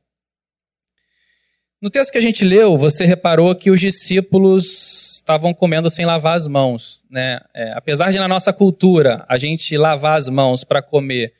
No 1.81 1.89
texto 1.89 2.11
que 2.11 2.17
a 2.17 2.21
gente 2.21 2.45
leu, 2.45 2.77
você 2.77 3.05
reparou 3.05 3.53
que 3.55 3.69
os 3.69 3.79
discípulos 3.79 5.15
estavam 5.15 5.53
comendo 5.53 5.89
sem 5.89 6.05
lavar 6.05 6.35
as 6.35 6.47
mãos. 6.47 7.03
Né? 7.09 7.39
É, 7.53 7.73
apesar 7.73 8.11
de 8.11 8.17
na 8.17 8.27
nossa 8.27 8.51
cultura 8.53 9.25
a 9.27 9.37
gente 9.37 9.77
lavar 9.77 10.17
as 10.17 10.29
mãos 10.29 10.63
para 10.63 10.81
comer, 10.81 11.33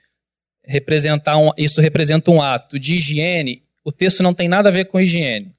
representar 0.66 1.38
um, 1.38 1.52
isso 1.58 1.82
representa 1.82 2.32
um 2.32 2.42
ato 2.42 2.80
de 2.80 2.96
higiene, 2.96 3.64
o 3.84 3.92
texto 3.92 4.24
não 4.24 4.34
tem 4.34 4.48
nada 4.48 4.70
a 4.70 4.72
ver 4.72 4.86
com 4.86 5.00
higiene. 5.00 5.56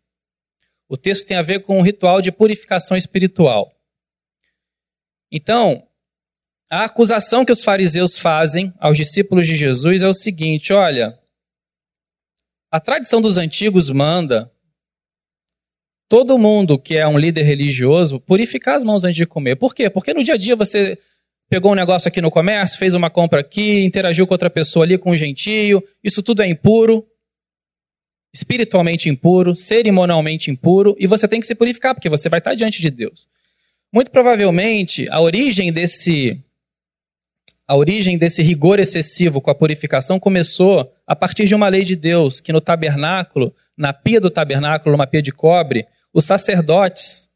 O 0.89 0.97
texto 0.97 1.27
tem 1.27 1.37
a 1.37 1.43
ver 1.43 1.61
com 1.61 1.79
um 1.79 1.83
ritual 1.83 2.21
de 2.21 2.33
purificação 2.33 2.97
espiritual. 2.97 3.73
Então, 5.31 5.87
a 6.71 6.85
acusação 6.85 7.45
que 7.45 7.53
os 7.53 7.65
fariseus 7.65 8.19
fazem 8.19 8.73
aos 8.79 8.97
discípulos 8.97 9.47
de 9.47 9.57
Jesus 9.57 10.03
é 10.03 10.09
o 10.09 10.15
seguinte: 10.15 10.73
olha, 10.73 11.19
a 12.71 12.81
tradição 12.81 13.21
dos 13.21 13.37
antigos 13.37 13.91
manda 13.91 14.51
todo 16.09 16.39
mundo 16.39 16.79
que 16.79 16.97
é 16.97 17.07
um 17.07 17.19
líder 17.19 17.43
religioso 17.43 18.21
purificar 18.21 18.77
as 18.77 18.85
mãos 18.85 19.05
antes 19.05 19.17
de 19.17 19.27
comer. 19.27 19.57
Por 19.57 19.75
quê? 19.75 19.91
Porque 19.91 20.15
no 20.15 20.23
dia 20.23 20.35
a 20.35 20.39
dia 20.39 20.55
você 20.55 20.99
pegou 21.49 21.73
um 21.73 21.75
negócio 21.75 22.09
aqui 22.09 22.21
no 22.21 22.31
comércio, 22.31 22.79
fez 22.79 22.95
uma 22.95 23.11
compra 23.11 23.41
aqui, 23.41 23.85
interagiu 23.85 24.27
com 24.27 24.35
outra 24.35 24.51
pessoa 24.51 24.85
ali 24.85 24.99
com 24.99 25.11
um 25.11 25.17
gentio, 25.17 25.83
isso 26.03 26.23
tudo 26.23 26.43
é 26.43 26.47
impuro, 26.47 27.07
espiritualmente 28.33 29.09
impuro, 29.09 29.55
cerimonialmente 29.55 30.51
impuro, 30.51 30.97
e 30.99 31.07
você 31.07 31.29
tem 31.29 31.41
que 31.41 31.47
se 31.47 31.55
purificar, 31.55 31.95
porque 31.95 32.09
você 32.09 32.29
vai 32.29 32.39
estar 32.39 32.55
diante 32.55 32.81
de 32.81 32.91
Deus. 32.91 33.29
Muito 33.93 34.11
provavelmente, 34.11 35.09
a 35.09 35.21
origem 35.21 35.73
desse 35.73 36.43
a 37.67 37.77
origem 37.77 38.19
desse 38.19 38.43
rigor 38.43 38.79
excessivo 38.79 39.41
com 39.41 39.51
a 39.51 39.55
purificação 39.55 40.21
começou 40.21 40.93
a 41.07 41.17
partir 41.17 41.47
de 41.47 41.55
uma 41.55 41.69
lei 41.69 41.83
de 41.83 41.97
Deus, 41.97 42.39
que 42.39 42.53
no 42.53 42.61
tabernáculo, 42.61 43.55
na 43.75 43.91
pia 43.93 44.21
do 44.21 44.31
tabernáculo, 44.31 44.95
uma 44.95 45.07
pia 45.07 45.23
de 45.23 45.33
cobre, 45.33 45.87
os 46.13 46.27
sacerdotes 46.27 47.27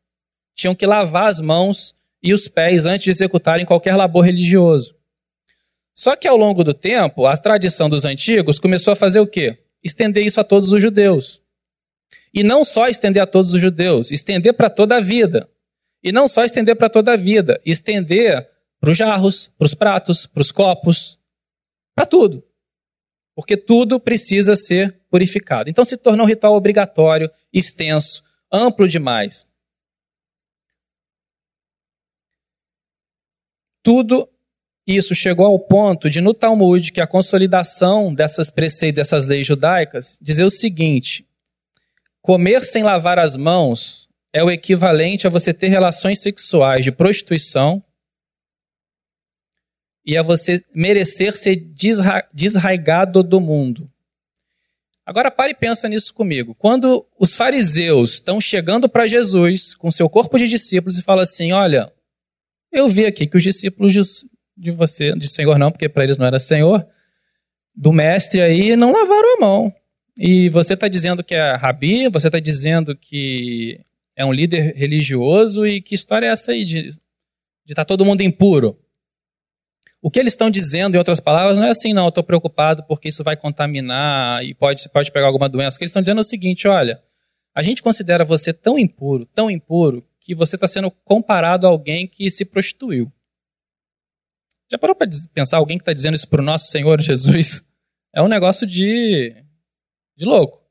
tinham 0.54 0.74
que 0.74 0.84
lavar 0.84 1.30
as 1.30 1.40
mãos 1.40 1.94
e 2.22 2.32
os 2.32 2.48
pés 2.48 2.86
antes 2.86 3.04
de 3.04 3.10
executarem 3.10 3.66
qualquer 3.66 3.96
labor 3.96 4.24
religioso. 4.24 4.94
Só 5.94 6.14
que 6.14 6.28
ao 6.28 6.36
longo 6.36 6.62
do 6.62 6.72
tempo, 6.72 7.26
a 7.26 7.36
tradição 7.36 7.88
dos 7.88 8.04
antigos 8.04 8.60
começou 8.60 8.92
a 8.92 8.96
fazer 8.96 9.18
o 9.20 9.26
quê? 9.26 9.58
Estender 9.82 10.24
isso 10.24 10.40
a 10.40 10.44
todos 10.44 10.70
os 10.70 10.80
judeus. 10.80 11.42
E 12.32 12.44
não 12.44 12.62
só 12.62 12.86
estender 12.86 13.20
a 13.20 13.26
todos 13.26 13.52
os 13.52 13.60
judeus, 13.60 14.12
estender 14.12 14.54
para 14.54 14.70
toda 14.70 14.96
a 14.96 15.00
vida. 15.00 15.48
E 16.00 16.12
não 16.12 16.28
só 16.28 16.44
estender 16.44 16.76
para 16.76 16.88
toda 16.88 17.14
a 17.14 17.16
vida, 17.16 17.60
estender 17.64 18.48
para 18.80 18.90
os 18.90 18.96
jarros, 18.96 19.50
para 19.58 19.66
os 19.66 19.74
pratos, 19.74 20.24
para 20.24 20.40
os 20.40 20.52
copos, 20.52 21.18
para 21.96 22.06
tudo. 22.06 22.44
Porque 23.34 23.56
tudo 23.56 23.98
precisa 23.98 24.54
ser 24.54 25.00
purificado. 25.10 25.68
Então 25.68 25.84
se 25.84 25.96
tornou 25.96 26.24
um 26.24 26.28
ritual 26.28 26.54
obrigatório, 26.54 27.28
extenso, 27.52 28.22
amplo 28.52 28.86
demais. 28.86 29.47
Tudo 33.88 34.28
isso 34.86 35.14
chegou 35.14 35.46
ao 35.46 35.58
ponto 35.58 36.10
de, 36.10 36.20
no 36.20 36.34
Talmud, 36.34 36.92
que 36.92 37.00
a 37.00 37.06
consolidação 37.06 38.12
dessas 38.12 38.50
preceitos, 38.50 38.96
dessas 38.96 39.26
leis 39.26 39.46
judaicas, 39.46 40.18
dizer 40.20 40.44
o 40.44 40.50
seguinte: 40.50 41.26
comer 42.20 42.62
sem 42.64 42.82
lavar 42.82 43.18
as 43.18 43.34
mãos 43.34 44.06
é 44.30 44.44
o 44.44 44.50
equivalente 44.50 45.26
a 45.26 45.30
você 45.30 45.54
ter 45.54 45.68
relações 45.68 46.20
sexuais 46.20 46.84
de 46.84 46.92
prostituição 46.92 47.82
e 50.04 50.18
a 50.18 50.22
você 50.22 50.62
merecer 50.74 51.34
ser 51.34 51.56
desra 51.56 52.28
desraigado 52.30 53.22
do 53.22 53.40
mundo. 53.40 53.90
Agora 55.06 55.30
pare 55.30 55.52
e 55.52 55.56
pensa 55.56 55.88
nisso 55.88 56.12
comigo. 56.12 56.54
Quando 56.54 57.06
os 57.18 57.34
fariseus 57.34 58.12
estão 58.12 58.38
chegando 58.38 58.86
para 58.86 59.06
Jesus 59.06 59.74
com 59.74 59.90
seu 59.90 60.10
corpo 60.10 60.36
de 60.36 60.46
discípulos 60.46 60.98
e 60.98 61.02
falam 61.02 61.22
assim: 61.22 61.52
Olha, 61.52 61.90
eu 62.72 62.88
vi 62.88 63.06
aqui 63.06 63.26
que 63.26 63.36
os 63.36 63.42
discípulos 63.42 63.92
de, 63.92 64.00
de 64.56 64.70
você, 64.70 65.12
de 65.14 65.28
Senhor 65.28 65.58
não, 65.58 65.70
porque 65.70 65.88
para 65.88 66.04
eles 66.04 66.18
não 66.18 66.26
era 66.26 66.38
Senhor, 66.38 66.86
do 67.74 67.92
mestre 67.92 68.40
aí 68.40 68.76
não 68.76 68.92
lavaram 68.92 69.36
a 69.36 69.40
mão. 69.40 69.74
E 70.18 70.48
você 70.48 70.74
está 70.74 70.88
dizendo 70.88 71.22
que 71.22 71.34
é 71.34 71.54
rabi, 71.54 72.08
você 72.08 72.26
está 72.26 72.40
dizendo 72.40 72.96
que 72.96 73.80
é 74.16 74.24
um 74.24 74.32
líder 74.32 74.74
religioso, 74.74 75.64
e 75.64 75.80
que 75.80 75.94
história 75.94 76.26
é 76.26 76.30
essa 76.30 76.50
aí 76.50 76.64
de 76.64 76.90
estar 77.68 77.76
tá 77.76 77.84
todo 77.84 78.04
mundo 78.04 78.22
impuro? 78.22 78.76
O 80.02 80.10
que 80.10 80.18
eles 80.18 80.32
estão 80.32 80.50
dizendo, 80.50 80.94
em 80.94 80.98
outras 80.98 81.20
palavras, 81.20 81.58
não 81.58 81.66
é 81.66 81.70
assim, 81.70 81.92
não, 81.92 82.04
eu 82.04 82.08
estou 82.08 82.22
preocupado 82.22 82.84
porque 82.84 83.08
isso 83.08 83.24
vai 83.24 83.36
contaminar 83.36 84.44
e 84.44 84.54
pode, 84.54 84.88
pode 84.88 85.10
pegar 85.10 85.26
alguma 85.26 85.48
doença. 85.48 85.76
O 85.76 85.78
que 85.78 85.84
eles 85.84 85.90
estão 85.90 86.02
dizendo 86.02 86.18
é 86.18 86.20
o 86.20 86.24
seguinte: 86.24 86.68
olha, 86.68 87.02
a 87.54 87.62
gente 87.62 87.82
considera 87.82 88.24
você 88.24 88.52
tão 88.52 88.78
impuro, 88.78 89.26
tão 89.26 89.50
impuro, 89.50 90.06
que 90.28 90.34
você 90.34 90.56
está 90.56 90.68
sendo 90.68 90.90
comparado 90.90 91.66
a 91.66 91.70
alguém 91.70 92.06
que 92.06 92.30
se 92.30 92.44
prostituiu. 92.44 93.10
Já 94.70 94.76
parou 94.76 94.94
para 94.94 95.08
pensar 95.32 95.56
alguém 95.56 95.78
que 95.78 95.82
está 95.82 95.94
dizendo 95.94 96.16
isso 96.16 96.28
para 96.28 96.42
o 96.42 96.44
nosso 96.44 96.66
Senhor 96.66 97.00
Jesus? 97.00 97.64
É 98.10 98.22
um 98.22 98.28
negócio 98.28 98.66
de, 98.66 99.36
de 100.16 100.24
louco. 100.24 100.66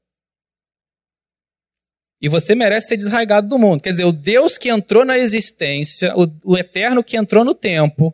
E 2.20 2.28
você 2.28 2.56
merece 2.56 2.88
ser 2.88 2.98
desraigado 2.98 3.48
do 3.48 3.60
mundo. 3.60 3.80
Quer 3.80 3.92
dizer, 3.92 4.06
o 4.06 4.12
Deus 4.12 4.58
que 4.58 4.70
entrou 4.70 5.06
na 5.06 5.20
existência, 5.20 6.16
o, 6.18 6.26
o 6.44 6.58
eterno 6.58 7.04
que 7.04 7.16
entrou 7.16 7.46
no 7.46 7.54
tempo, 7.54 8.12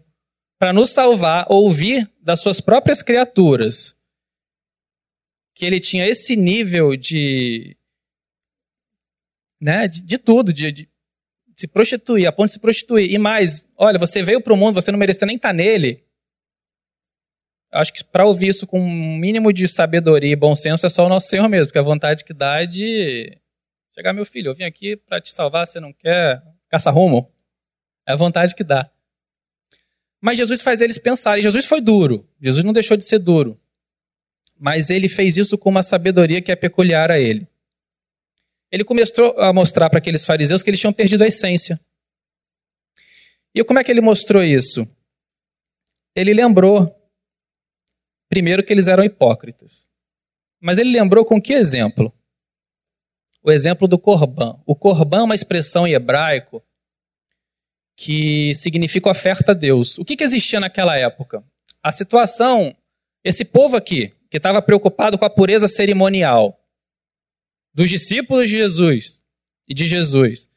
para 0.59 0.73
nos 0.73 0.91
salvar, 0.91 1.47
ouvir 1.49 2.11
das 2.21 2.41
suas 2.41 2.59
próprias 2.59 3.01
criaturas 3.01 3.95
que 5.55 5.65
ele 5.65 5.79
tinha 5.79 6.05
esse 6.05 6.35
nível 6.35 6.97
de. 6.97 7.77
Né, 9.59 9.87
de, 9.87 10.01
de 10.01 10.17
tudo, 10.17 10.51
de, 10.51 10.69
de, 10.69 10.92
se 11.63 11.67
prostituir, 11.67 12.27
a 12.27 12.31
ponto 12.31 12.47
de 12.47 12.53
se 12.53 12.59
prostituir. 12.59 13.09
E 13.09 13.17
mais, 13.17 13.65
olha, 13.77 13.97
você 13.97 14.21
veio 14.21 14.41
para 14.41 14.53
o 14.53 14.57
mundo, 14.57 14.81
você 14.81 14.91
não 14.91 14.99
merecia 14.99 15.25
nem 15.25 15.37
estar 15.37 15.49
tá 15.49 15.53
nele. 15.53 16.03
Acho 17.71 17.93
que 17.93 18.03
para 18.03 18.25
ouvir 18.25 18.49
isso 18.49 18.67
com 18.67 18.79
um 18.79 19.17
mínimo 19.17 19.51
de 19.53 19.67
sabedoria 19.67 20.33
e 20.33 20.35
bom 20.35 20.55
senso 20.55 20.85
é 20.85 20.89
só 20.89 21.05
o 21.05 21.09
nosso 21.09 21.29
Senhor 21.29 21.47
mesmo, 21.47 21.67
porque 21.67 21.79
a 21.79 21.83
vontade 21.83 22.25
que 22.25 22.33
dá 22.33 22.61
é 22.61 22.65
de 22.65 23.37
chegar, 23.95 24.13
meu 24.13 24.25
filho, 24.25 24.49
eu 24.49 24.55
vim 24.55 24.65
aqui 24.65 24.97
para 24.97 25.21
te 25.21 25.31
salvar, 25.31 25.65
você 25.65 25.79
não 25.79 25.93
quer 25.93 26.43
caça 26.69 26.91
rumo? 26.91 27.31
É 28.05 28.11
a 28.11 28.17
vontade 28.17 28.53
que 28.53 28.63
dá. 28.63 28.89
Mas 30.19 30.37
Jesus 30.37 30.61
faz 30.61 30.81
eles 30.81 30.97
pensarem. 30.97 31.41
Jesus 31.41 31.65
foi 31.65 31.79
duro. 31.79 32.27
Jesus 32.41 32.63
não 32.63 32.73
deixou 32.73 32.97
de 32.97 33.05
ser 33.05 33.19
duro. 33.19 33.59
Mas 34.59 34.89
ele 34.89 35.07
fez 35.07 35.37
isso 35.37 35.57
com 35.57 35.69
uma 35.69 35.83
sabedoria 35.83 36.41
que 36.41 36.51
é 36.51 36.55
peculiar 36.55 37.09
a 37.09 37.19
ele. 37.19 37.47
Ele 38.73 38.83
começou 38.83 39.39
a 39.39 39.53
mostrar 39.53 39.87
para 39.87 39.99
aqueles 39.99 40.25
fariseus 40.25 40.63
que 40.63 40.69
eles 40.71 40.79
tinham 40.79 40.91
perdido 40.91 41.23
a 41.23 41.27
essência. 41.27 41.79
E 43.53 43.63
como 43.63 43.77
é 43.77 43.83
que 43.83 43.91
ele 43.91 44.01
mostrou 44.01 44.41
isso? 44.41 44.87
Ele 46.15 46.33
lembrou, 46.33 46.91
primeiro, 48.27 48.63
que 48.63 48.73
eles 48.73 48.87
eram 48.87 49.03
hipócritas. 49.03 49.87
Mas 50.59 50.79
ele 50.79 50.89
lembrou 50.89 51.23
com 51.23 51.39
que 51.39 51.53
exemplo? 51.53 52.11
O 53.43 53.51
exemplo 53.51 53.87
do 53.87 53.99
corban. 53.99 54.59
O 54.65 54.75
corban 54.75 55.19
é 55.19 55.23
uma 55.23 55.35
expressão 55.35 55.85
em 55.85 55.93
hebraico 55.93 56.63
que 57.95 58.55
significa 58.55 59.07
oferta 59.07 59.51
a 59.51 59.55
Deus. 59.55 59.99
O 59.99 60.05
que, 60.05 60.17
que 60.17 60.23
existia 60.23 60.59
naquela 60.59 60.97
época? 60.97 61.43
A 61.83 61.91
situação, 61.91 62.75
esse 63.23 63.45
povo 63.45 63.77
aqui, 63.77 64.11
que 64.31 64.37
estava 64.37 64.63
preocupado 64.63 65.15
com 65.15 65.25
a 65.25 65.29
pureza 65.29 65.67
cerimonial 65.67 66.59
dos 67.73 67.89
discípulos 67.89 68.49
de 68.49 68.57
Jesus 68.57 69.21
e 69.67 69.73
de 69.73 69.87
Jesus, 69.87 70.47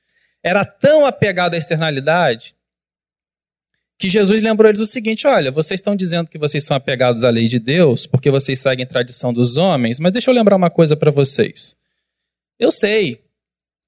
era 0.43 0.65
tão 0.65 1.07
apegado 1.07 1.55
à 1.55 1.57
externalidade 1.57 2.55
que 3.99 4.09
Jesus 4.09 4.43
lembrou 4.43 4.69
eles 4.69 4.81
o 4.81 4.87
seguinte: 4.87 5.27
olha, 5.27 5.51
vocês 5.51 5.81
estão 5.81 5.97
dizendo 5.97 6.29
que 6.29 6.39
vocês 6.39 6.65
são 6.65 6.77
apegados 6.77 7.25
à 7.25 7.31
lei 7.31 7.49
de 7.49 7.59
Deus 7.59 8.07
porque 8.07 8.31
vocês 8.31 8.61
seguem 8.61 8.85
a 8.85 8.89
tradição 8.89 9.33
dos 9.33 9.57
homens, 9.57 9.99
mas 9.99 10.13
deixa 10.13 10.31
eu 10.31 10.35
lembrar 10.35 10.57
uma 10.57 10.71
coisa 10.71 10.97
para 10.97 11.11
vocês. 11.11 11.77
Eu 12.59 12.71
sei 12.71 13.23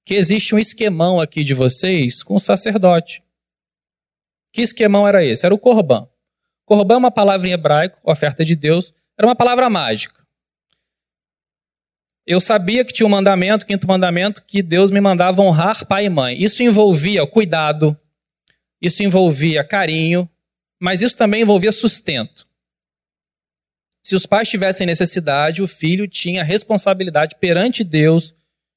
que 0.04 0.14
existe 0.14 0.54
um 0.54 0.58
esquemão 0.58 1.20
aqui 1.20 1.44
de 1.44 1.52
vocês 1.52 2.22
com 2.22 2.34
o 2.34 2.40
sacerdote. 2.40 3.22
Que 4.52 4.62
esquemão 4.62 5.06
era 5.06 5.24
esse? 5.24 5.44
Era 5.44 5.54
o 5.54 5.58
Corban. 5.58 6.08
Corban 6.64 6.94
é 6.94 6.98
uma 6.98 7.10
palavra 7.10 7.48
em 7.48 7.52
hebraico, 7.52 7.98
oferta 8.02 8.44
de 8.44 8.56
Deus, 8.56 8.94
era 9.16 9.26
uma 9.26 9.36
palavra 9.36 9.68
mágica. 9.68 10.26
Eu 12.30 12.42
sabia 12.42 12.84
que 12.84 12.92
tinha 12.92 13.06
um 13.06 13.10
mandamento, 13.10 13.64
quinto 13.64 13.88
mandamento, 13.88 14.42
que 14.44 14.62
Deus 14.62 14.90
me 14.90 15.00
mandava 15.00 15.40
honrar 15.40 15.86
pai 15.86 16.04
e 16.04 16.10
mãe. 16.10 16.38
Isso 16.38 16.62
envolvia 16.62 17.26
cuidado, 17.26 17.98
isso 18.82 19.02
envolvia 19.02 19.64
carinho, 19.64 20.28
mas 20.78 21.00
isso 21.00 21.16
também 21.16 21.40
envolvia 21.40 21.72
sustento. 21.72 22.46
Se 24.02 24.14
os 24.14 24.26
pais 24.26 24.46
tivessem 24.46 24.86
necessidade, 24.86 25.62
o 25.62 25.66
filho 25.66 26.06
tinha 26.06 26.44
responsabilidade 26.44 27.34
perante 27.36 27.82
Deus 27.82 28.34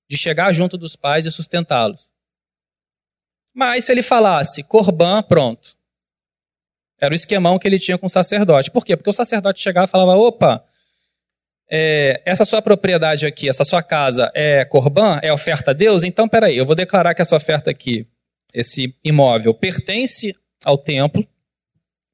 de 0.10 0.16
chegar 0.16 0.54
junto 0.54 0.78
dos 0.78 0.96
pais 0.96 1.26
e 1.26 1.32
sustentá-los. 1.32 2.10
Mas 3.54 3.84
se 3.84 3.92
ele 3.92 4.02
falasse 4.02 4.64
Corban, 4.64 5.22
pronto. 5.24 5.76
Era 7.02 7.12
o 7.14 7.16
esquemão 7.16 7.60
que 7.60 7.68
ele 7.68 7.80
tinha 7.80 7.98
com 7.98 8.06
o 8.06 8.10
sacerdote. 8.10 8.72
Por 8.72 8.86
quê? 8.86 8.96
Porque 8.96 9.10
o 9.10 9.14
sacerdote 9.14 9.62
chegava 9.62 9.88
e 9.88 9.92
falava: 9.92 10.16
opa, 10.16 10.66
é, 11.72 12.22
essa 12.26 12.44
sua 12.44 12.62
propriedade 12.62 13.26
aqui, 13.26 13.48
essa 13.48 13.64
sua 13.64 13.82
casa 13.82 14.30
é 14.36 14.66
Corban, 14.66 15.20
é 15.24 15.32
oferta 15.32 15.72
a 15.72 15.74
Deus? 15.74 16.04
Então, 16.04 16.28
peraí, 16.28 16.58
eu 16.58 16.66
vou 16.66 16.76
declarar 16.76 17.16
que 17.16 17.22
essa 17.22 17.36
oferta 17.36 17.72
aqui, 17.72 18.06
esse 18.54 18.94
imóvel, 19.04 19.54
pertence 19.54 20.36
ao 20.64 20.78
templo, 20.78 21.26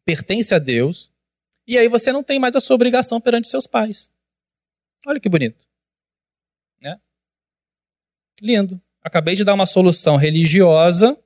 pertence 0.06 0.54
a 0.54 0.60
Deus, 0.60 1.12
e 1.66 1.78
aí 1.78 1.88
você 1.88 2.12
não 2.12 2.24
tem 2.24 2.40
mais 2.40 2.56
a 2.56 2.62
sua 2.62 2.76
obrigação 2.76 3.20
perante 3.20 3.50
seus 3.50 3.66
pais. 3.66 4.12
Olha 5.06 5.20
que 5.20 5.28
bonito. 5.28 5.66
Lindo. 8.42 8.80
Acabei 9.04 9.36
de 9.36 9.44
dar 9.44 9.54
uma 9.54 9.66
solução 9.66 10.16
religiosa 10.16 11.18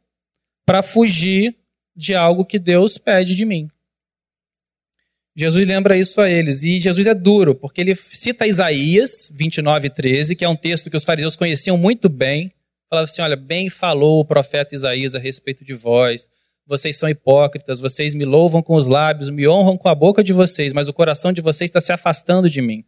para 0.65 0.81
fugir 0.81 1.55
de 1.95 2.15
algo 2.15 2.45
que 2.45 2.59
Deus 2.59 2.97
pede 2.97 3.35
de 3.35 3.43
mim. 3.43 3.69
Jesus 5.35 5.65
lembra 5.65 5.97
isso 5.97 6.19
a 6.19 6.29
eles. 6.29 6.63
E 6.63 6.79
Jesus 6.79 7.07
é 7.07 7.13
duro, 7.13 7.55
porque 7.55 7.81
ele 7.81 7.95
cita 7.95 8.45
Isaías 8.45 9.31
29, 9.33 9.89
13, 9.89 10.35
que 10.35 10.43
é 10.43 10.49
um 10.49 10.55
texto 10.55 10.89
que 10.89 10.97
os 10.97 11.03
fariseus 11.03 11.35
conheciam 11.35 11.77
muito 11.77 12.09
bem. 12.09 12.53
Falava 12.89 13.05
assim: 13.05 13.21
Olha, 13.21 13.37
bem 13.37 13.69
falou 13.69 14.19
o 14.19 14.25
profeta 14.25 14.75
Isaías 14.75 15.15
a 15.15 15.19
respeito 15.19 15.63
de 15.63 15.73
vós. 15.73 16.27
Vocês 16.67 16.97
são 16.97 17.09
hipócritas, 17.09 17.79
vocês 17.79 18.13
me 18.13 18.23
louvam 18.23 18.61
com 18.61 18.75
os 18.75 18.87
lábios, 18.87 19.29
me 19.29 19.47
honram 19.47 19.77
com 19.77 19.89
a 19.89 19.95
boca 19.95 20.23
de 20.23 20.31
vocês, 20.31 20.73
mas 20.73 20.87
o 20.87 20.93
coração 20.93 21.33
de 21.33 21.41
vocês 21.41 21.69
está 21.69 21.81
se 21.81 21.91
afastando 21.91 22.49
de 22.49 22.61
mim. 22.61 22.85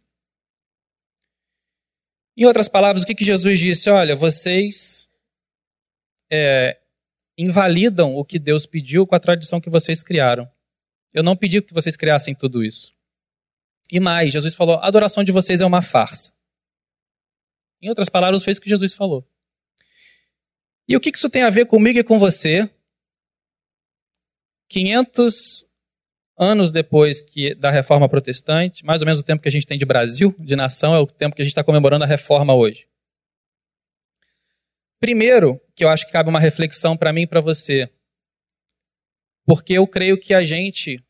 Em 2.36 2.44
outras 2.44 2.68
palavras, 2.68 3.02
o 3.02 3.06
que, 3.06 3.14
que 3.14 3.24
Jesus 3.24 3.58
disse? 3.58 3.90
Olha, 3.90 4.16
vocês 4.16 5.08
é, 6.30 6.78
invalidam 7.38 8.14
o 8.14 8.24
que 8.24 8.38
Deus 8.38 8.66
pediu 8.66 9.06
com 9.06 9.14
a 9.14 9.20
tradição 9.20 9.60
que 9.60 9.70
vocês 9.70 10.02
criaram. 10.02 10.48
Eu 11.14 11.22
não 11.22 11.36
pedi 11.36 11.62
que 11.62 11.72
vocês 11.72 11.96
criassem 11.96 12.34
tudo 12.34 12.64
isso. 12.64 12.92
E 13.90 14.00
mais, 14.00 14.32
Jesus 14.32 14.54
falou: 14.54 14.76
a 14.78 14.86
adoração 14.86 15.22
de 15.22 15.30
vocês 15.30 15.60
é 15.60 15.66
uma 15.66 15.80
farsa. 15.80 16.32
Em 17.80 17.88
outras 17.88 18.08
palavras, 18.08 18.42
foi 18.42 18.50
isso 18.50 18.60
que 18.60 18.68
Jesus 18.68 18.94
falou. 18.94 19.24
E 20.88 20.96
o 20.96 21.00
que 21.00 21.10
isso 21.14 21.30
tem 21.30 21.42
a 21.42 21.50
ver 21.50 21.66
comigo 21.66 21.98
e 21.98 22.04
com 22.04 22.18
você? 22.18 22.68
500 24.68 25.66
anos 26.36 26.72
depois 26.72 27.20
que, 27.20 27.54
da 27.54 27.70
reforma 27.70 28.08
protestante, 28.08 28.84
mais 28.84 29.00
ou 29.00 29.06
menos 29.06 29.20
o 29.20 29.22
tempo 29.22 29.42
que 29.42 29.48
a 29.48 29.52
gente 29.52 29.66
tem 29.66 29.78
de 29.78 29.84
Brasil, 29.84 30.34
de 30.38 30.56
nação, 30.56 30.94
é 30.94 30.98
o 30.98 31.06
tempo 31.06 31.36
que 31.36 31.42
a 31.42 31.44
gente 31.44 31.52
está 31.52 31.62
comemorando 31.62 32.04
a 32.04 32.08
reforma 32.08 32.54
hoje. 32.54 32.88
Primeiro, 34.98 35.60
que 35.74 35.84
eu 35.84 35.90
acho 35.90 36.06
que 36.06 36.12
cabe 36.12 36.30
uma 36.30 36.40
reflexão 36.40 36.96
para 36.96 37.12
mim 37.12 37.22
e 37.22 37.26
para 37.26 37.40
você, 37.40 37.90
porque 39.44 39.74
eu 39.74 39.86
creio 39.86 40.18
que 40.18 40.32
a 40.34 40.42
gente 40.42 41.02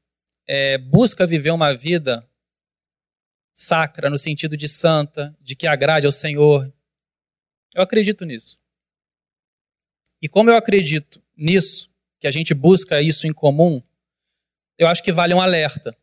é, 0.46 0.76
busca 0.78 1.26
viver 1.26 1.50
uma 1.50 1.74
vida 1.74 2.26
sacra, 3.52 4.10
no 4.10 4.18
sentido 4.18 4.56
de 4.56 4.68
santa, 4.68 5.34
de 5.40 5.54
que 5.54 5.66
agrade 5.66 6.06
ao 6.06 6.12
Senhor. 6.12 6.72
Eu 7.74 7.82
acredito 7.82 8.24
nisso. 8.24 8.58
E 10.20 10.28
como 10.28 10.50
eu 10.50 10.56
acredito 10.56 11.22
nisso, 11.36 11.90
que 12.18 12.26
a 12.26 12.30
gente 12.30 12.54
busca 12.54 13.00
isso 13.00 13.26
em 13.26 13.32
comum, 13.32 13.82
eu 14.76 14.88
acho 14.88 15.02
que 15.02 15.12
vale 15.12 15.34
um 15.34 15.40
alerta. 15.40 15.96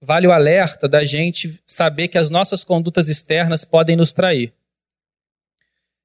Vale 0.00 0.26
o 0.26 0.32
alerta 0.32 0.88
da 0.88 1.04
gente 1.04 1.60
saber 1.66 2.08
que 2.08 2.16
as 2.16 2.30
nossas 2.30 2.64
condutas 2.64 3.08
externas 3.08 3.64
podem 3.64 3.96
nos 3.96 4.14
trair. 4.14 4.54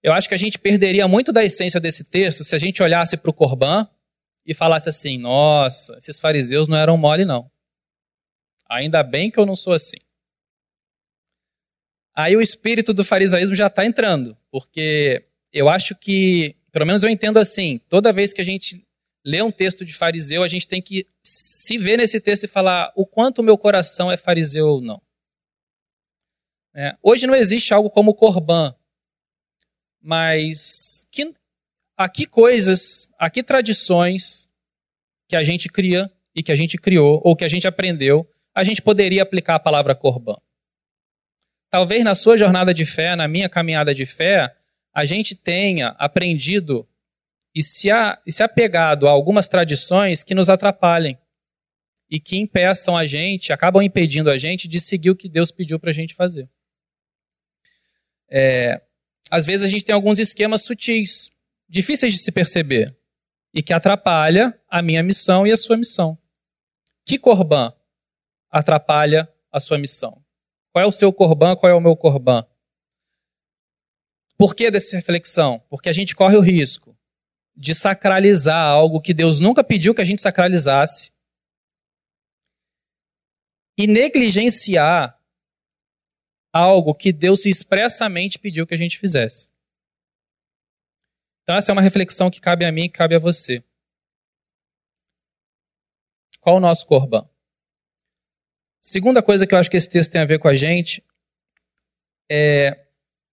Eu 0.04 0.12
acho 0.12 0.28
que 0.28 0.36
a 0.36 0.38
gente 0.38 0.60
perderia 0.60 1.08
muito 1.08 1.32
da 1.32 1.44
essência 1.44 1.80
desse 1.80 2.04
texto 2.04 2.44
se 2.44 2.54
a 2.54 2.58
gente 2.58 2.84
olhasse 2.84 3.16
para 3.16 3.30
o 3.30 3.34
Corban 3.34 3.90
e 4.46 4.54
falasse 4.54 4.90
assim: 4.90 5.18
nossa, 5.18 5.98
esses 5.98 6.20
fariseus 6.20 6.68
não 6.68 6.78
eram 6.78 6.98
mole, 6.98 7.26
não. 7.26 7.50
Ainda 8.70 9.04
bem 9.04 9.30
que 9.30 9.40
eu 9.40 9.46
não 9.46 9.56
sou 9.56 9.74
assim. 9.74 9.98
Aí 12.14 12.36
o 12.36 12.42
espírito 12.42 12.94
do 12.94 13.04
farisaísmo 13.04 13.56
já 13.56 13.68
está 13.68 13.86
entrando, 13.86 14.38
porque 14.50 15.26
eu 15.52 15.68
acho 15.68 15.96
que, 15.96 16.56
pelo 16.72 16.86
menos 16.86 17.04
eu 17.04 17.10
entendo 17.10 17.38
assim, 17.38 17.80
toda 17.90 18.14
vez 18.14 18.32
que 18.32 18.40
a 18.40 18.44
gente 18.46 18.86
lê 19.24 19.42
um 19.42 19.52
texto 19.52 19.84
de 19.84 19.94
fariseu, 19.94 20.42
a 20.42 20.48
gente 20.48 20.68
tem 20.68 20.82
que 20.82 21.06
se 21.24 21.78
ver 21.78 21.98
nesse 21.98 22.22
texto 22.22 22.44
e 22.44 22.48
falar 22.48 22.92
o 22.96 23.06
quanto 23.06 23.40
o 23.40 23.44
meu 23.44 23.58
coração 23.58 24.12
é 24.12 24.16
fariseu 24.16 24.68
ou 24.68 24.82
não. 24.82 25.02
É, 26.74 26.96
hoje 27.02 27.26
não 27.26 27.36
existe 27.36 27.74
algo 27.74 27.90
como 27.90 28.14
corban, 28.14 28.76
mas 30.02 31.08
que, 31.10 31.34
a 31.98 32.10
que 32.10 32.26
coisas, 32.26 33.10
a 33.18 33.30
que 33.30 33.44
tradições 33.44 34.50
que 35.28 35.36
a 35.36 35.44
gente 35.44 35.70
cria 35.70 36.12
e 36.36 36.44
que 36.44 36.52
a 36.52 36.56
gente 36.56 36.78
criou 36.78 37.22
ou 37.24 37.36
que 37.36 37.46
a 37.46 37.48
gente 37.48 37.68
aprendeu, 37.68 38.30
a 38.54 38.64
gente 38.64 38.82
poderia 38.82 39.24
aplicar 39.24 39.56
a 39.56 39.60
palavra 39.60 39.96
corban. 39.96 40.36
Talvez 41.70 42.04
na 42.04 42.16
sua 42.16 42.38
jornada 42.38 42.74
de 42.74 42.86
fé, 42.86 43.16
na 43.16 43.28
minha 43.28 43.50
caminhada 43.50 43.94
de 43.94 44.06
fé, 44.06 44.56
a 44.94 45.04
gente 45.04 45.36
tenha 45.36 45.90
aprendido 45.98 46.88
e 47.54 47.64
se, 47.64 47.90
a, 47.90 48.22
e 48.26 48.32
se 48.32 48.44
apegado 48.44 49.08
a 49.08 49.12
algumas 49.12 49.48
tradições 49.48 50.24
que 50.24 50.36
nos 50.36 50.50
atrapalhem 50.50 51.18
e 52.10 52.20
que 52.20 52.38
impeçam 52.38 52.96
a 52.96 53.06
gente, 53.06 53.52
acabam 53.52 53.82
impedindo 53.82 54.30
a 54.30 54.38
gente 54.38 54.68
de 54.68 54.80
seguir 54.80 55.10
o 55.10 55.16
que 55.16 55.28
Deus 55.28 55.52
pediu 55.52 55.80
para 55.80 55.90
a 55.90 55.94
gente 55.94 56.14
fazer. 56.14 56.50
É, 58.30 58.82
às 59.32 59.46
vezes 59.46 59.66
a 59.66 59.70
gente 59.70 59.84
tem 59.84 59.96
alguns 59.96 60.20
esquemas 60.20 60.64
sutis, 60.64 61.30
difíceis 61.68 62.14
de 62.14 62.20
se 62.20 62.32
perceber, 62.32 62.96
e 63.54 63.64
que 63.64 63.74
atrapalha 63.74 64.60
a 64.70 64.82
minha 64.82 65.02
missão 65.02 65.48
e 65.48 65.52
a 65.52 65.58
sua 65.58 65.78
missão. 65.78 66.18
Que 67.06 67.18
corban 67.18 67.74
atrapalha 68.50 69.32
a 69.52 69.60
sua 69.60 69.78
missão? 69.78 70.22
Qual 70.72 70.84
é 70.84 70.88
o 70.88 70.92
seu 70.92 71.14
corban, 71.14 71.56
qual 71.56 71.72
é 71.72 71.76
o 71.76 71.80
meu 71.80 71.96
corban? 71.96 72.46
Por 74.38 74.54
que 74.54 74.70
dessa 74.70 74.98
reflexão? 74.98 75.64
Porque 75.70 75.88
a 75.88 75.94
gente 75.94 76.14
corre 76.14 76.36
o 76.36 76.42
risco 76.42 76.98
de 77.56 77.74
sacralizar 77.74 78.70
algo 78.70 79.00
que 79.00 79.14
Deus 79.14 79.40
nunca 79.40 79.64
pediu 79.64 79.96
que 79.96 80.02
a 80.02 80.06
gente 80.06 80.20
sacralizasse 80.20 81.14
e 83.78 83.88
negligenciar 83.88 85.18
algo 86.52 86.94
que 86.94 87.14
Deus 87.14 87.46
expressamente 87.46 88.38
pediu 88.38 88.68
que 88.68 88.74
a 88.74 88.78
gente 88.78 89.00
fizesse. 89.00 89.50
Então, 91.46 91.56
essa 91.56 91.72
é 91.72 91.74
uma 91.74 91.82
reflexão 91.82 92.30
que 92.30 92.42
cabe 92.42 92.66
a 92.66 92.72
mim 92.72 92.84
e 92.84 92.90
cabe 92.90 93.16
a 93.16 93.20
você. 93.20 93.64
Qual 96.42 96.58
o 96.58 96.60
nosso 96.60 96.86
corban? 96.86 97.26
Segunda 98.82 99.24
coisa 99.24 99.48
que 99.48 99.56
eu 99.56 99.60
acho 99.60 99.70
que 99.70 99.78
esse 99.78 99.90
texto 99.90 100.12
tem 100.12 100.22
a 100.22 100.26
ver 100.26 100.40
com 100.40 100.50
a 100.50 100.56
gente 100.56 101.02
é, 102.30 102.86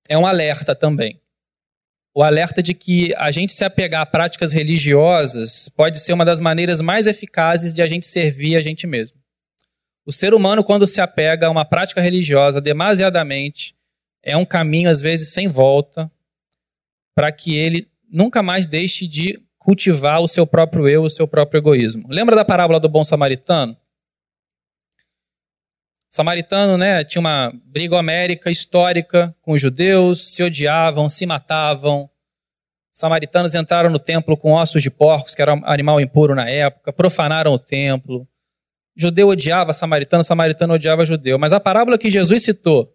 é 0.09 0.16
um 0.16 0.27
alerta 0.27 0.77
também 0.77 1.22
o 2.14 2.22
alerta 2.22 2.62
de 2.62 2.75
que 2.75 3.14
a 3.16 3.31
gente 3.31 3.53
se 3.53 3.64
apegar 3.64 4.03
a 4.03 4.07
práticas 4.07 4.53
religiosas 4.53 5.68
pode 5.70 5.98
ser 5.98 6.12
uma 6.12 6.25
das 6.25 6.40
maneiras 6.40 6.81
mais 6.81 7.07
eficazes 7.07 7.72
de 7.72 7.81
a 7.81 7.87
gente 7.87 8.07
servir 8.07 8.57
a 8.57 8.61
gente 8.61 8.87
mesmo. 8.87 9.16
O 10.05 10.12
ser 10.12 10.35
humano, 10.35 10.64
quando 10.64 10.87
se 10.87 11.01
apega 11.01 11.46
a 11.46 11.51
uma 11.51 11.64
prática 11.64 12.01
religiosa 12.01 12.61
demasiadamente, 12.61 13.75
é 14.22 14.37
um 14.37 14.44
caminho, 14.44 14.90
às 14.90 15.01
vezes, 15.01 15.33
sem 15.33 15.48
volta, 15.48 16.11
para 17.14 17.33
que 17.33 17.57
ele 17.57 17.88
nunca 18.12 18.42
mais 18.42 18.66
deixe 18.66 19.09
de 19.09 19.42
cultivar 19.59 20.20
o 20.20 20.29
seu 20.29 20.46
próprio 20.46 20.88
eu, 20.88 21.03
o 21.03 21.11
seu 21.11 21.27
próprio 21.27 21.59
egoísmo. 21.59 22.07
Lembra 22.09 22.37
da 22.37 22.44
parábola 22.44 22.79
do 22.79 22.88
bom 22.88 23.03
samaritano? 23.03 23.77
samaritano, 26.12 26.77
né, 26.77 27.03
tinha 27.03 27.20
uma 27.20 27.51
briga 27.64 27.96
homérica 27.96 28.51
histórica 28.51 29.35
com 29.40 29.53
os 29.53 29.61
judeus, 29.62 30.35
se 30.35 30.42
odiavam, 30.42 31.09
se 31.09 31.25
matavam. 31.25 32.07
Samaritanos 32.92 33.55
entraram 33.55 33.88
no 33.88 33.98
templo 33.98 34.37
com 34.37 34.53
ossos 34.53 34.83
de 34.83 34.90
porcos, 34.90 35.35
que 35.35 35.40
era 35.40 35.55
um 35.55 35.62
animal 35.64 35.98
impuro 35.98 36.35
na 36.35 36.46
época, 36.51 36.92
profanaram 36.92 37.53
o 37.53 37.59
templo. 37.59 38.29
Judeu 38.94 39.29
odiava 39.29 39.72
samaritano, 39.72 40.22
samaritano 40.22 40.75
odiava 40.75 41.07
judeu. 41.07 41.38
Mas 41.38 41.55
a 41.55 41.59
parábola 41.59 41.96
que 41.96 42.11
Jesus 42.11 42.44
citou, 42.44 42.94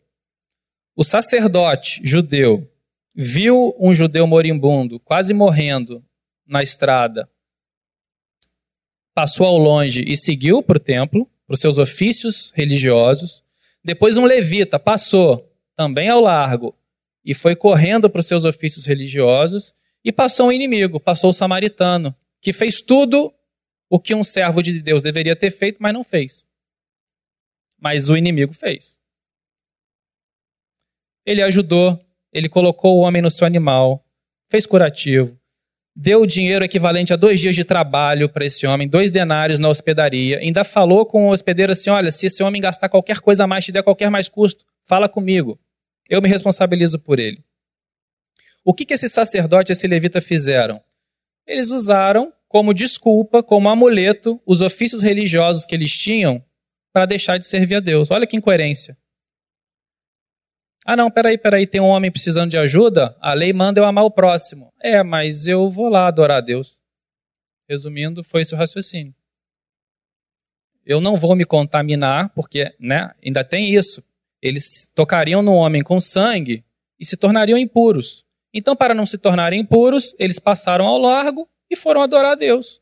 o 0.95 1.03
sacerdote 1.03 1.99
judeu 2.03 2.71
viu 3.19 3.75
um 3.79 3.95
judeu 3.95 4.27
moribundo, 4.27 4.99
quase 4.99 5.33
morrendo 5.33 6.05
na 6.45 6.61
estrada, 6.61 7.27
passou 9.15 9.47
ao 9.47 9.57
longe 9.57 10.03
e 10.07 10.15
seguiu 10.15 10.61
para 10.61 10.77
o 10.77 10.79
templo 10.79 11.27
para 11.47 11.55
os 11.55 11.59
seus 11.59 11.79
ofícios 11.79 12.51
religiosos. 12.53 13.43
Depois 13.83 14.17
um 14.17 14.25
levita 14.25 14.77
passou 14.77 15.51
também 15.75 16.09
ao 16.09 16.21
largo 16.21 16.77
e 17.25 17.33
foi 17.33 17.55
correndo 17.55 18.07
para 18.07 18.19
os 18.19 18.27
seus 18.27 18.43
ofícios 18.43 18.85
religiosos 18.85 19.73
e 20.03 20.11
passou 20.11 20.49
um 20.49 20.51
inimigo, 20.51 20.99
passou 20.99 21.31
o 21.31 21.33
samaritano, 21.33 22.15
que 22.39 22.53
fez 22.53 22.81
tudo 22.81 23.33
o 23.89 23.99
que 23.99 24.13
um 24.13 24.23
servo 24.23 24.61
de 24.61 24.79
Deus 24.79 25.01
deveria 25.01 25.35
ter 25.35 25.49
feito, 25.49 25.77
mas 25.81 25.93
não 25.93 26.03
fez. 26.03 26.47
Mas 27.79 28.09
o 28.09 28.15
inimigo 28.15 28.53
fez. 28.53 28.99
Ele 31.25 31.41
ajudou, 31.41 31.99
ele 32.31 32.49
colocou 32.49 32.97
o 32.97 33.01
homem 33.01 33.21
no 33.21 33.31
seu 33.31 33.45
animal, 33.47 34.05
fez 34.49 34.65
curativo, 34.65 35.37
deu 35.95 36.21
o 36.21 36.27
dinheiro 36.27 36.63
equivalente 36.63 37.11
a 37.11 37.15
dois 37.15 37.39
dias 37.39 37.55
de 37.55 37.63
trabalho 37.63 38.29
para 38.29 38.45
esse 38.45 38.67
homem, 38.67 38.87
dois 38.87 39.09
denários 39.09 39.57
na 39.57 39.67
hospedaria, 39.67 40.37
ainda 40.37 40.63
falou 40.63 41.05
com 41.05 41.27
o 41.27 41.31
hospedeiro 41.31 41.71
assim: 41.71 41.89
olha, 41.89 42.11
se 42.11 42.27
esse 42.27 42.43
homem 42.43 42.61
gastar 42.61 42.87
qualquer 42.89 43.19
coisa 43.19 43.45
a 43.45 43.47
mais, 43.47 43.65
te 43.65 43.71
der 43.71 43.83
qualquer 43.83 44.11
mais 44.11 44.29
custo, 44.29 44.65
fala 44.85 45.09
comigo. 45.09 45.59
Eu 46.09 46.21
me 46.21 46.29
responsabilizo 46.29 46.99
por 46.99 47.19
ele. 47.19 47.43
O 48.63 48.73
que, 48.73 48.85
que 48.85 48.93
esse 48.93 49.09
sacerdote 49.09 49.71
e 49.71 49.73
esse 49.73 49.87
levita 49.87 50.21
fizeram? 50.21 50.81
Eles 51.45 51.71
usaram 51.71 52.31
como 52.47 52.73
desculpa, 52.73 53.41
como 53.41 53.69
amuleto, 53.69 54.41
os 54.45 54.61
ofícios 54.61 55.03
religiosos 55.03 55.65
que 55.65 55.75
eles 55.75 55.91
tinham 55.91 56.43
para 56.93 57.05
deixar 57.05 57.37
de 57.37 57.47
servir 57.47 57.75
a 57.75 57.79
Deus. 57.79 58.09
Olha 58.11 58.27
que 58.27 58.37
incoerência. 58.37 58.97
Ah, 60.89 60.95
não, 60.95 61.11
peraí, 61.11 61.37
peraí, 61.37 61.67
tem 61.67 61.81
um 61.81 61.87
homem 61.87 62.09
precisando 62.09 62.49
de 62.49 62.57
ajuda? 62.57 63.13
A 63.19 63.33
lei 63.33 63.51
manda 63.51 63.77
eu 63.77 63.83
amar 63.83 64.05
o 64.05 64.09
próximo. 64.09 64.71
É, 64.79 65.03
mas 65.03 65.45
eu 65.45 65.69
vou 65.69 65.89
lá 65.89 66.07
adorar 66.07 66.37
a 66.37 66.41
Deus. 66.41 66.79
Resumindo, 67.67 68.23
foi 68.23 68.43
o 68.53 68.55
raciocínio. 68.55 69.13
Eu 70.85 71.01
não 71.01 71.17
vou 71.17 71.35
me 71.35 71.43
contaminar, 71.43 72.29
porque 72.29 72.73
né, 72.79 73.13
ainda 73.21 73.43
tem 73.43 73.69
isso. 73.69 74.01
Eles 74.41 74.89
tocariam 74.95 75.41
no 75.41 75.55
homem 75.55 75.81
com 75.81 75.99
sangue 75.99 76.63
e 76.97 77.05
se 77.05 77.17
tornariam 77.17 77.57
impuros. 77.57 78.25
Então, 78.53 78.73
para 78.73 78.93
não 78.93 79.05
se 79.05 79.17
tornarem 79.17 79.59
impuros, 79.59 80.15
eles 80.17 80.39
passaram 80.39 80.85
ao 80.85 80.97
largo 80.97 81.49
e 81.69 81.75
foram 81.75 82.01
adorar 82.01 82.31
a 82.31 82.35
Deus. 82.35 82.81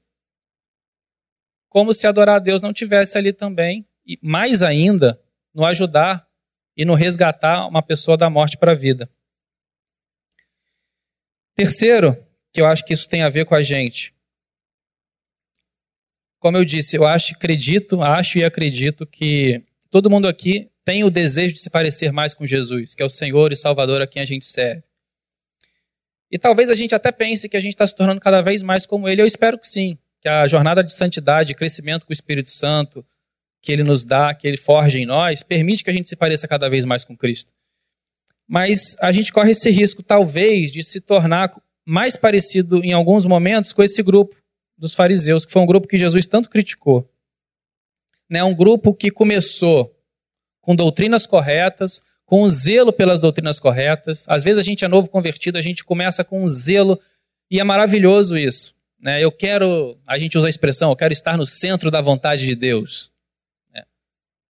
Como 1.70 1.92
se 1.92 2.06
adorar 2.06 2.36
a 2.36 2.40
Deus 2.40 2.62
não 2.62 2.72
tivesse 2.72 3.18
ali 3.18 3.34
também, 3.34 3.84
e 4.06 4.20
mais 4.22 4.62
ainda, 4.62 5.20
no 5.52 5.66
ajudar 5.66 6.25
e 6.76 6.86
no 6.86 6.94
resgatar 6.94 7.68
uma 7.68 7.82
pessoa 7.82 8.18
da 8.18 8.30
morte 8.30 8.58
para 8.58 8.74
a 8.74 8.76
vida. 8.76 9.10
Terceiro, 11.56 12.18
que 12.52 12.62
eu 12.62 12.66
acho 12.66 12.84
que 12.84 12.94
isso 12.94 13.08
tem 13.08 13.22
a 13.22 13.30
ver 13.30 13.46
com 13.46 13.56
a 13.56 13.62
gente. 13.62 14.14
Como 16.40 16.58
eu 16.58 16.66
disse, 16.66 16.96
eu 16.96 17.06
acho, 17.06 17.34
acredito, 17.34 18.02
acho 18.02 18.38
e 18.38 18.44
acredito 18.44 19.08
que 19.08 19.64
todo 19.90 20.10
mundo 20.10 20.28
aqui 20.28 20.70
tem 20.84 21.04
o 21.04 21.10
desejo 21.10 21.54
de 21.54 21.60
se 21.60 21.70
parecer 21.70 22.12
mais 22.12 22.34
com 22.34 22.46
Jesus, 22.46 22.94
que 22.94 23.02
é 23.02 23.06
o 23.06 23.10
Senhor 23.10 23.52
e 23.52 23.56
Salvador 23.56 24.02
a 24.02 24.08
quem 24.08 24.22
a 24.22 24.26
gente 24.26 24.46
serve. 24.46 24.84
E 26.30 26.38
talvez 26.38 26.70
a 26.70 26.76
gente 26.76 26.94
até 26.94 27.12
pense 27.12 27.48
que 27.48 27.58
a 27.58 27.60
gente 27.60 27.74
está 27.74 27.88
se 27.88 27.96
tornando 27.96 28.20
cada 28.20 28.42
vez 28.42 28.62
mais 28.62 28.86
como 28.86 29.08
Ele. 29.08 29.22
Eu 29.22 29.26
espero 29.26 29.58
que 29.58 29.68
sim, 29.68 29.98
que 30.22 30.28
a 30.28 30.48
jornada 30.48 30.84
de 30.84 30.94
santidade, 30.94 31.56
crescimento 31.56 32.06
com 32.06 32.12
o 32.12 32.14
Espírito 32.14 32.50
Santo, 32.50 33.06
que 33.66 33.72
ele 33.72 33.84
nos 33.84 34.04
dá, 34.04 34.32
que 34.36 34.48
ele 34.48 34.58
forja 34.58 35.00
em 35.00 35.08
nós, 35.08 35.42
permite 35.42 35.84
que 35.84 35.90
a 35.90 35.94
gente 35.94 36.08
se 36.08 36.16
pareça 36.16 36.48
cada 36.48 36.70
vez 36.70 36.86
mais 36.86 37.04
com 37.04 37.18
Cristo. 37.18 37.52
Mas 38.48 38.96
a 39.02 39.12
gente 39.12 39.34
corre 39.34 39.52
esse 39.52 39.72
risco, 39.72 40.04
talvez, 40.04 40.72
de 40.72 40.84
se 40.84 41.02
tornar 41.02 41.52
mais 41.84 42.16
parecido 42.16 42.84
em 42.84 42.94
alguns 42.94 43.26
momentos 43.26 43.74
com 43.74 43.82
esse 43.82 44.04
grupo 44.04 44.36
dos 44.78 44.94
fariseus, 44.94 45.46
que 45.46 45.52
foi 45.52 45.64
um 45.64 45.66
grupo 45.66 45.88
que 45.88 45.98
Jesus 45.98 46.28
tanto 46.28 46.48
criticou. 46.48 47.10
Né, 48.30 48.44
um 48.44 48.56
grupo 48.56 48.94
que 48.94 49.10
começou 49.10 49.96
com 50.62 50.76
doutrinas 50.76 51.26
corretas, 51.26 52.02
com 52.24 52.44
um 52.44 52.50
zelo 52.50 52.94
pelas 52.94 53.20
doutrinas 53.20 53.60
corretas. 53.60 54.26
Às 54.28 54.44
vezes 54.44 54.60
a 54.60 54.64
gente 54.64 54.86
é 54.86 54.88
novo 54.88 55.08
convertido, 55.08 55.58
a 55.58 55.62
gente 55.62 55.84
começa 55.84 56.24
com 56.24 56.44
um 56.44 56.48
zelo, 56.48 57.00
e 57.50 57.60
é 57.60 57.64
maravilhoso 57.64 58.38
isso. 58.38 58.76
Né? 59.00 59.24
Eu 59.24 59.32
quero, 59.32 59.98
a 60.06 60.20
gente 60.20 60.38
usa 60.38 60.48
a 60.48 60.50
expressão, 60.50 60.92
eu 60.92 60.96
quero 60.96 61.14
estar 61.14 61.36
no 61.36 61.46
centro 61.46 61.90
da 61.90 62.02
vontade 62.02 62.46
de 62.46 62.56
Deus 62.56 63.15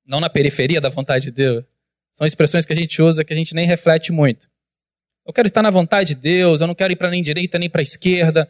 não 0.05 0.19
na 0.19 0.29
periferia 0.29 0.79
da 0.79 0.89
vontade 0.89 1.25
de 1.25 1.31
Deus. 1.31 1.65
São 2.11 2.25
expressões 2.25 2.65
que 2.65 2.71
a 2.71 2.75
gente 2.75 3.01
usa 3.01 3.23
que 3.23 3.33
a 3.33 3.35
gente 3.35 3.53
nem 3.53 3.65
reflete 3.65 4.11
muito. 4.11 4.47
Eu 5.25 5.33
quero 5.33 5.47
estar 5.47 5.63
na 5.63 5.71
vontade 5.71 6.09
de 6.13 6.21
Deus, 6.21 6.61
eu 6.61 6.67
não 6.67 6.75
quero 6.75 6.93
ir 6.93 6.95
para 6.95 7.09
nem 7.09 7.21
direita 7.21 7.57
nem 7.57 7.69
para 7.69 7.81
esquerda. 7.81 8.49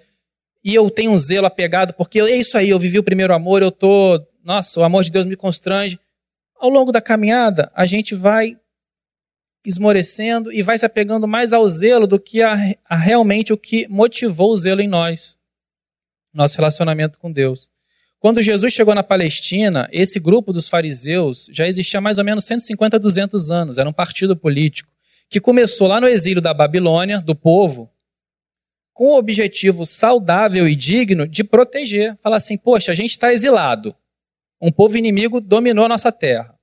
E 0.64 0.76
eu 0.76 0.90
tenho 0.90 1.12
um 1.12 1.18
zelo 1.18 1.48
apegado, 1.48 1.94
porque 1.94 2.20
é 2.20 2.36
isso 2.36 2.58
aí, 2.58 2.70
eu 2.70 2.80
vivi 2.80 3.00
o 3.00 3.04
primeiro 3.04 3.34
amor, 3.34 3.62
eu 3.62 3.72
tô, 3.72 4.22
nossa, 4.44 4.80
o 4.80 4.84
amor 4.84 5.04
de 5.04 5.12
Deus 5.12 5.26
me 5.26 5.36
constrange. 5.36 6.00
Ao 6.58 6.70
longo 6.70 6.92
da 6.92 7.02
caminhada, 7.02 7.72
a 7.74 7.86
gente 7.86 8.14
vai 8.14 8.58
esmorecendo 9.66 10.52
e 10.52 10.62
vai 10.62 10.78
se 10.78 10.86
apegando 10.86 11.28
mais 11.28 11.54
ao 11.54 11.68
zelo 11.70 12.06
do 12.06 12.20
que 12.20 12.42
a, 12.42 12.54
a 12.86 12.96
realmente 12.96 13.52
o 13.54 13.58
que 13.58 13.88
motivou 13.88 14.52
o 14.52 14.58
zelo 14.58 14.82
em 14.82 14.88
nós. 14.88 15.38
Nosso 16.34 16.58
relacionamento 16.58 17.18
com 17.18 17.32
Deus. 17.32 17.70
Quando 18.26 18.42
Jesus 18.42 18.74
chegou 18.74 18.96
na 18.96 19.04
Palestina, 19.04 19.88
esse 19.92 20.20
grupo 20.20 20.52
dos 20.52 20.68
fariseus 20.68 21.48
já 21.52 21.68
existia 21.68 22.00
há 22.00 22.02
mais 22.02 22.18
ou 22.18 22.24
menos 22.24 22.44
150, 22.46 22.98
200 22.98 23.52
anos. 23.52 23.78
Era 23.78 23.88
um 23.88 23.94
partido 23.94 24.36
político 24.36 24.92
que 25.30 25.40
começou 25.40 25.88
lá 25.88 26.02
no 26.02 26.08
exílio 26.08 26.42
da 26.42 26.52
Babilônia, 26.52 27.22
do 27.22 27.36
povo, 27.36 27.88
com 28.96 29.10
o 29.10 29.16
objetivo 29.20 29.86
saudável 29.86 30.68
e 30.68 30.76
digno 30.76 31.28
de 31.28 31.44
proteger. 31.44 32.18
Falar 32.18 32.38
assim: 32.38 32.58
poxa, 32.58 32.92
a 32.92 32.96
gente 32.96 33.12
está 33.12 33.32
exilado. 33.32 33.96
Um 34.60 34.72
povo 34.72 34.98
inimigo 34.98 35.40
dominou 35.40 35.86
a 35.86 35.90
nossa 35.90 36.12
terra. 36.12 36.58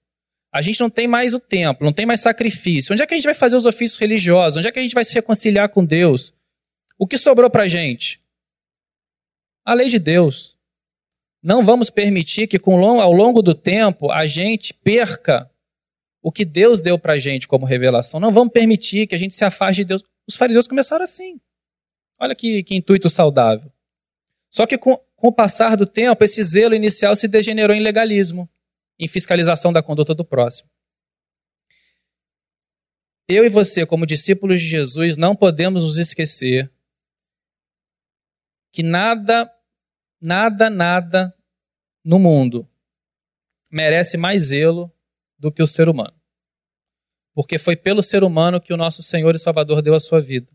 A 0.53 0.61
gente 0.61 0.81
não 0.81 0.91
tem 0.91 1.07
mais 1.07 1.33
o 1.33 1.39
templo, 1.39 1.87
não 1.87 1.93
tem 1.93 2.05
mais 2.05 2.23
sacrifício. 2.23 2.93
Onde 2.93 3.05
é 3.05 3.07
que 3.07 3.15
a 3.15 3.17
gente 3.17 3.27
vai 3.27 3.35
fazer 3.35 3.55
os 3.55 3.67
ofícios 3.67 4.01
religiosos? 4.01 4.57
Onde 4.57 4.67
é 4.67 4.73
que 4.73 4.81
a 4.81 4.83
gente 4.83 4.97
vai 4.97 5.05
se 5.05 5.15
reconciliar 5.15 5.69
com 5.69 5.85
Deus? 5.85 6.35
O 6.99 7.07
que 7.07 7.17
sobrou 7.17 7.49
para 7.49 7.63
a 7.63 7.69
gente? 7.69 8.21
A 9.65 9.75
lei 9.75 9.89
de 9.89 10.01
Deus. 10.01 10.61
Não 11.43 11.65
vamos 11.65 11.91
permitir 11.91 12.47
que 12.47 12.59
ao 12.65 13.13
longo 13.13 13.43
do 13.43 13.55
tempo 13.55 14.11
a 14.13 14.27
gente 14.27 14.73
perca 14.73 15.51
o 16.23 16.31
que 16.31 16.45
Deus 16.45 16.81
deu 16.81 16.97
para 16.99 17.15
a 17.15 17.19
gente 17.19 17.49
como 17.49 17.67
revelação. 17.67 18.21
Não 18.21 18.31
vamos 18.31 18.53
permitir 18.53 19.09
que 19.09 19.15
a 19.15 19.19
gente 19.19 19.35
se 19.35 19.45
afaste 19.45 19.83
de 19.83 19.87
Deus. 19.87 20.05
Os 20.27 20.37
fariseus 20.37 20.69
começaram 20.69 21.03
assim. 21.03 21.41
Olha 22.19 22.37
que, 22.37 22.63
que 22.63 22.77
intuito 22.77 23.11
saudável. 23.11 23.73
Só 24.49 24.67
que 24.67 24.79
com, 24.79 24.97
com 25.17 25.29
o 25.29 25.33
passar 25.33 25.77
do 25.77 25.85
tempo, 25.87 26.23
esse 26.23 26.41
zelo 26.45 26.75
inicial 26.75 27.17
se 27.17 27.27
degenerou 27.27 27.75
em 27.75 27.83
legalismo, 27.83 28.49
em 28.97 29.09
fiscalização 29.09 29.73
da 29.73 29.83
conduta 29.83 30.15
do 30.15 30.25
próximo. 30.25 30.71
Eu 33.29 33.45
e 33.45 33.49
você, 33.49 33.85
como 33.85 34.07
discípulos 34.07 34.61
de 34.61 34.69
Jesus, 34.69 35.17
não 35.17 35.35
podemos 35.35 35.83
nos 35.83 35.97
esquecer 35.97 36.71
que 38.73 38.83
nada 38.83 39.51
nada, 40.23 40.71
nada 40.71 41.35
no 42.05 42.19
mundo 42.19 42.69
merece 43.71 44.17
mais 44.17 44.45
zelo 44.45 44.93
do 45.39 45.51
que 45.51 45.63
o 45.63 45.67
ser 45.67 45.89
humano. 45.89 46.15
Porque 47.35 47.59
foi 47.59 47.77
pelo 47.77 48.03
ser 48.03 48.23
humano 48.23 48.61
que 48.61 48.73
o 48.73 48.77
nosso 48.77 49.03
Senhor 49.03 49.35
e 49.35 49.39
Salvador 49.39 49.83
deu 49.83 49.95
a 49.95 50.01
sua 50.01 50.21
vida. 50.21 50.51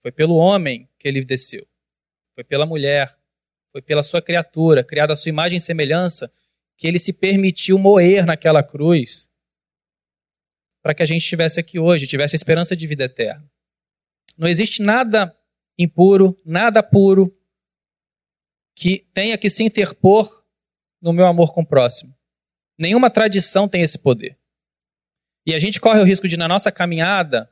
Foi 0.00 0.12
pelo 0.12 0.36
homem 0.36 0.88
que 0.98 1.08
ele 1.08 1.24
desceu. 1.24 1.66
Foi 2.34 2.44
pela 2.44 2.64
mulher. 2.64 3.18
Foi 3.72 3.82
pela 3.82 4.02
sua 4.02 4.22
criatura, 4.22 4.84
criada 4.84 5.12
à 5.12 5.16
sua 5.16 5.28
imagem 5.28 5.58
e 5.58 5.60
semelhança, 5.60 6.32
que 6.76 6.86
ele 6.86 6.98
se 6.98 7.12
permitiu 7.12 7.78
moer 7.78 8.24
naquela 8.24 8.62
cruz 8.62 9.28
para 10.86 10.94
que 10.94 11.02
a 11.02 11.06
gente 11.06 11.22
estivesse 11.22 11.58
aqui 11.58 11.80
hoje, 11.80 12.06
tivesse 12.06 12.36
a 12.36 12.38
esperança 12.38 12.76
de 12.76 12.86
vida 12.86 13.04
eterna. 13.04 13.44
Não 14.38 14.46
existe 14.46 14.80
nada 14.80 15.36
impuro, 15.76 16.40
nada 16.44 16.80
puro, 16.80 17.35
que 18.76 19.06
tenha 19.14 19.38
que 19.38 19.48
se 19.50 19.64
interpor 19.64 20.44
no 21.00 21.12
meu 21.12 21.26
amor 21.26 21.52
com 21.52 21.62
o 21.62 21.66
próximo. 21.66 22.14
Nenhuma 22.78 23.10
tradição 23.10 23.66
tem 23.66 23.82
esse 23.82 23.98
poder. 23.98 24.38
E 25.46 25.54
a 25.54 25.58
gente 25.58 25.80
corre 25.80 26.00
o 26.00 26.04
risco 26.04 26.28
de, 26.28 26.36
na 26.36 26.46
nossa 26.46 26.70
caminhada, 26.70 27.50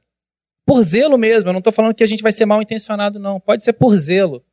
por 0.67 0.83
zelo 0.83 1.19
mesmo, 1.19 1.49
eu 1.49 1.53
não 1.53 1.59
estou 1.59 1.73
falando 1.73 1.95
que 1.95 2.05
a 2.05 2.07
gente 2.07 2.23
vai 2.23 2.33
ser 2.33 2.47
mal 2.47 2.61
intencionado, 2.61 3.19
não. 3.19 3.39
Pode 3.39 3.63
ser 3.65 3.75
por 3.75 3.97
zelo. 3.97 4.45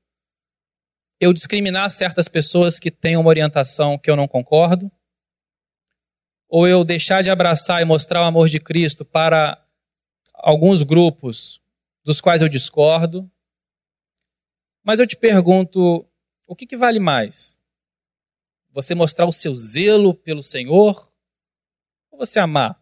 Eu 1.19 1.31
discriminar 1.31 1.89
certas 1.91 2.27
pessoas 2.27 2.79
que 2.79 2.91
têm 2.91 3.15
uma 3.15 3.29
orientação 3.29 3.97
que 3.97 4.09
eu 4.09 4.15
não 4.15 4.27
concordo. 4.27 4.91
Ou 6.49 6.67
eu 6.67 6.83
deixar 6.83 7.21
de 7.21 7.29
abraçar 7.29 7.81
e 7.81 7.85
mostrar 7.85 8.21
o 8.21 8.25
amor 8.25 8.49
de 8.49 8.59
Cristo 8.59 9.05
para 9.05 9.63
alguns 10.33 10.83
grupos 10.83 11.61
dos 12.03 12.19
quais 12.19 12.41
eu 12.41 12.49
discordo. 12.49 13.29
Mas 14.83 14.99
eu 14.99 15.07
te 15.07 15.15
pergunto, 15.15 16.05
o 16.51 16.55
que, 16.55 16.65
que 16.65 16.75
vale 16.75 16.99
mais? 16.99 17.57
Você 18.73 18.93
mostrar 18.93 19.25
o 19.25 19.31
seu 19.31 19.55
zelo 19.55 20.13
pelo 20.13 20.43
Senhor 20.43 21.09
ou 22.11 22.19
você 22.19 22.41
amar? 22.41 22.77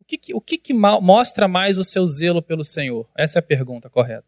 O 0.00 0.04
que, 0.06 0.16
que 0.16 0.34
o 0.34 0.40
que, 0.40 0.56
que 0.56 0.72
mostra 0.72 1.46
mais 1.46 1.76
o 1.76 1.84
seu 1.84 2.06
zelo 2.06 2.40
pelo 2.40 2.64
Senhor? 2.64 3.06
Essa 3.14 3.38
é 3.38 3.40
a 3.40 3.42
pergunta 3.42 3.90
correta. 3.90 4.26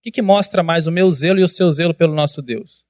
O 0.00 0.02
que, 0.02 0.10
que 0.10 0.22
mostra 0.22 0.60
mais 0.60 0.88
o 0.88 0.90
meu 0.90 1.08
zelo 1.08 1.38
e 1.38 1.44
o 1.44 1.48
seu 1.48 1.70
zelo 1.70 1.94
pelo 1.94 2.12
nosso 2.12 2.42
Deus? 2.42 2.84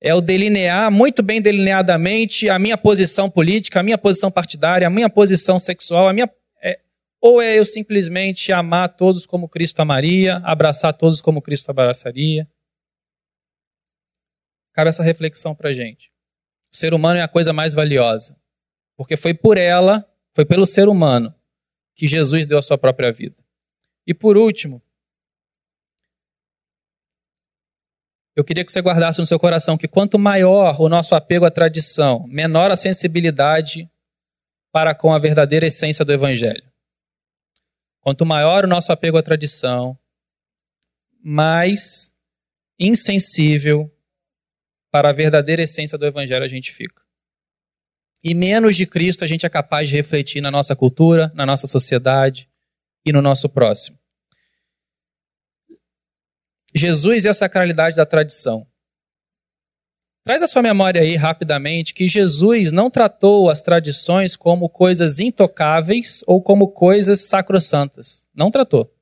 É 0.00 0.12
o 0.12 0.20
delinear 0.20 0.90
muito 0.90 1.22
bem 1.22 1.40
delineadamente 1.40 2.48
a 2.48 2.58
minha 2.58 2.76
posição 2.76 3.30
política, 3.30 3.78
a 3.78 3.84
minha 3.84 3.98
posição 3.98 4.32
partidária, 4.32 4.88
a 4.88 4.90
minha 4.90 5.08
posição 5.08 5.60
sexual, 5.60 6.08
a 6.08 6.12
minha 6.12 6.28
é, 6.60 6.80
ou 7.20 7.40
é 7.40 7.56
eu 7.56 7.64
simplesmente 7.64 8.50
amar 8.50 8.96
todos 8.96 9.26
como 9.26 9.48
Cristo 9.48 9.78
amaria, 9.78 10.38
abraçar 10.38 10.92
todos 10.92 11.20
como 11.20 11.40
Cristo 11.40 11.70
abraçaria? 11.70 12.48
Cabe 14.72 14.90
essa 14.90 15.02
reflexão 15.02 15.54
para 15.54 15.72
gente. 15.72 16.10
O 16.72 16.76
ser 16.76 16.94
humano 16.94 17.18
é 17.18 17.22
a 17.22 17.28
coisa 17.28 17.52
mais 17.52 17.74
valiosa, 17.74 18.36
porque 18.96 19.16
foi 19.16 19.34
por 19.34 19.58
ela, 19.58 20.08
foi 20.32 20.44
pelo 20.44 20.66
ser 20.66 20.88
humano, 20.88 21.34
que 21.94 22.06
Jesus 22.06 22.46
deu 22.46 22.58
a 22.58 22.62
sua 22.62 22.78
própria 22.78 23.12
vida. 23.12 23.36
E 24.06 24.14
por 24.14 24.36
último, 24.36 24.82
eu 28.36 28.44
queria 28.44 28.64
que 28.64 28.72
você 28.72 28.80
guardasse 28.80 29.20
no 29.20 29.26
seu 29.26 29.38
coração 29.38 29.76
que 29.76 29.88
quanto 29.88 30.18
maior 30.18 30.80
o 30.80 30.88
nosso 30.88 31.14
apego 31.14 31.44
à 31.44 31.50
tradição, 31.50 32.26
menor 32.26 32.70
a 32.70 32.76
sensibilidade 32.76 33.90
para 34.72 34.94
com 34.94 35.12
a 35.12 35.18
verdadeira 35.18 35.66
essência 35.66 36.04
do 36.04 36.12
Evangelho. 36.12 36.70
Quanto 38.00 38.24
maior 38.24 38.64
o 38.64 38.68
nosso 38.68 38.92
apego 38.92 39.18
à 39.18 39.22
tradição, 39.22 39.98
mais 41.22 42.12
insensível 42.78 43.92
para 44.90 45.10
a 45.10 45.12
verdadeira 45.12 45.62
essência 45.62 45.96
do 45.96 46.06
Evangelho 46.06 46.44
a 46.44 46.48
gente 46.48 46.72
fica. 46.72 47.02
e 48.22 48.34
menos 48.34 48.76
de 48.76 48.86
Cristo 48.86 49.24
a 49.24 49.26
gente 49.26 49.46
é 49.46 49.48
capaz 49.48 49.88
de 49.88 49.96
refletir 49.96 50.42
na 50.42 50.50
nossa 50.50 50.76
cultura, 50.76 51.32
na 51.34 51.46
nossa 51.46 51.66
sociedade 51.66 52.50
e 53.04 53.12
no 53.12 53.22
nosso 53.22 53.48
próximo. 53.48 53.98
Jesus 56.74 57.24
e 57.24 57.28
a 57.28 57.34
sacralidade 57.34 57.96
da 57.96 58.04
tradição. 58.04 58.66
Traz 60.22 60.42
a 60.42 60.46
sua 60.46 60.60
memória 60.60 61.00
aí 61.00 61.16
rapidamente 61.16 61.94
que 61.94 62.06
Jesus 62.06 62.72
não 62.72 62.90
tratou 62.90 63.48
as 63.48 63.62
tradições 63.62 64.36
como 64.36 64.68
coisas 64.68 65.18
intocáveis 65.18 66.22
ou 66.26 66.42
como 66.42 66.68
coisas 66.68 67.22
sacrossantas. 67.22 68.26
Não 68.34 68.50
tratou. 68.50 68.94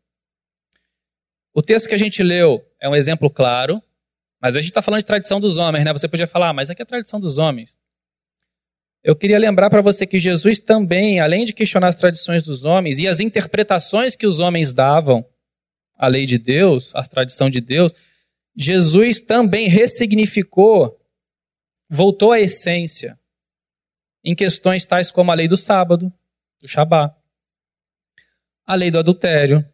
O 1.53 1.61
texto 1.61 1.89
que 1.89 1.95
a 1.95 1.99
gente 1.99 2.23
leu 2.23 2.65
é 2.81 2.89
um 2.89 2.95
exemplo 2.95 3.29
claro, 3.29 3.83
mas 4.41 4.57
a 4.57 4.61
gente 4.61 4.71
está 4.71 4.83
falando 4.83 5.01
de 5.01 5.07
tradição 5.07 5.41
dos 5.41 5.57
homens, 5.57 5.85
né? 5.85 5.93
Você 5.93 6.09
podia 6.09 6.27
falar, 6.27 6.51
ah, 6.51 6.53
mas 6.53 6.71
aqui 6.71 6.83
é 6.83 6.85
a 6.85 6.87
tradição 6.87 7.21
dos 7.21 7.39
homens. 7.39 7.77
Eu 9.03 9.15
queria 9.17 9.39
lembrar 9.39 9.71
para 9.71 9.81
você 9.81 10.07
que 10.07 10.19
Jesus 10.19 10.61
também, 10.61 11.21
além 11.21 11.45
de 11.45 11.53
questionar 11.53 11.89
as 11.89 11.95
tradições 11.95 12.45
dos 12.45 12.65
homens 12.65 12.99
e 12.99 13.07
as 13.07 13.21
interpretações 13.21 14.17
que 14.17 14.27
os 14.27 14.39
homens 14.39 14.73
davam 14.73 15.25
à 15.97 16.07
lei 16.07 16.27
de 16.27 16.39
Deus, 16.39 16.95
à 16.95 17.03
tradição 17.03 17.49
de 17.49 17.61
Deus, 17.61 17.93
Jesus 18.57 19.21
também 19.21 19.69
ressignificou 19.69 20.99
voltou 21.89 22.33
à 22.33 22.41
essência 22.41 23.19
em 24.23 24.35
questões 24.35 24.85
tais 24.85 25.11
como 25.11 25.31
a 25.31 25.35
lei 25.35 25.49
do 25.49 25.57
sábado, 25.57 26.13
do 26.61 26.69
Shabá, 26.69 27.17
a 28.67 28.75
lei 28.75 28.91
do 28.91 28.99
adultério. 28.99 29.67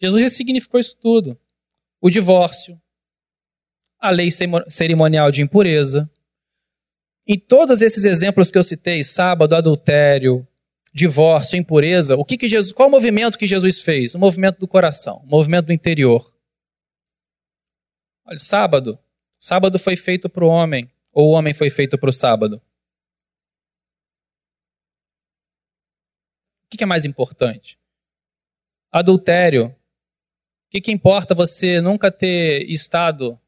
Jesus 0.00 0.22
ressignificou 0.22 0.80
isso 0.80 0.96
tudo. 0.96 1.38
O 2.00 2.10
divórcio, 2.10 2.80
a 4.00 4.10
lei 4.10 4.28
cerimonial 4.68 5.30
de 5.30 5.42
impureza. 5.42 6.10
Em 7.26 7.38
todos 7.38 7.82
esses 7.82 8.04
exemplos 8.04 8.50
que 8.50 8.58
eu 8.58 8.62
citei, 8.64 9.04
sábado, 9.04 9.54
adultério, 9.54 10.46
divórcio, 10.92 11.58
impureza, 11.58 12.16
o 12.16 12.24
que, 12.24 12.36
que 12.36 12.48
Jesus, 12.48 12.72
qual 12.72 12.88
o 12.88 12.90
movimento 12.90 13.38
que 13.38 13.46
Jesus 13.46 13.80
fez? 13.80 14.14
O 14.14 14.18
movimento 14.18 14.58
do 14.58 14.66
coração, 14.66 15.20
o 15.24 15.26
movimento 15.26 15.66
do 15.66 15.72
interior. 15.72 16.34
Olha, 18.24 18.38
sábado, 18.38 18.98
Sábado 19.40 19.78
foi 19.78 19.96
feito 19.96 20.28
para 20.28 20.44
o 20.44 20.48
homem, 20.48 20.92
ou 21.10 21.30
o 21.30 21.32
homem 21.32 21.54
foi 21.54 21.70
feito 21.70 21.98
para 21.98 22.10
o 22.10 22.12
sábado? 22.12 22.60
O 26.62 26.68
que 26.68 26.84
é 26.84 26.86
mais 26.86 27.06
importante? 27.06 27.78
Adultério. 28.92 29.68
O 29.68 30.70
que, 30.70 30.82
que 30.82 30.92
importa 30.92 31.34
você 31.34 31.80
nunca 31.80 32.12
ter 32.12 32.70
estado 32.70 33.40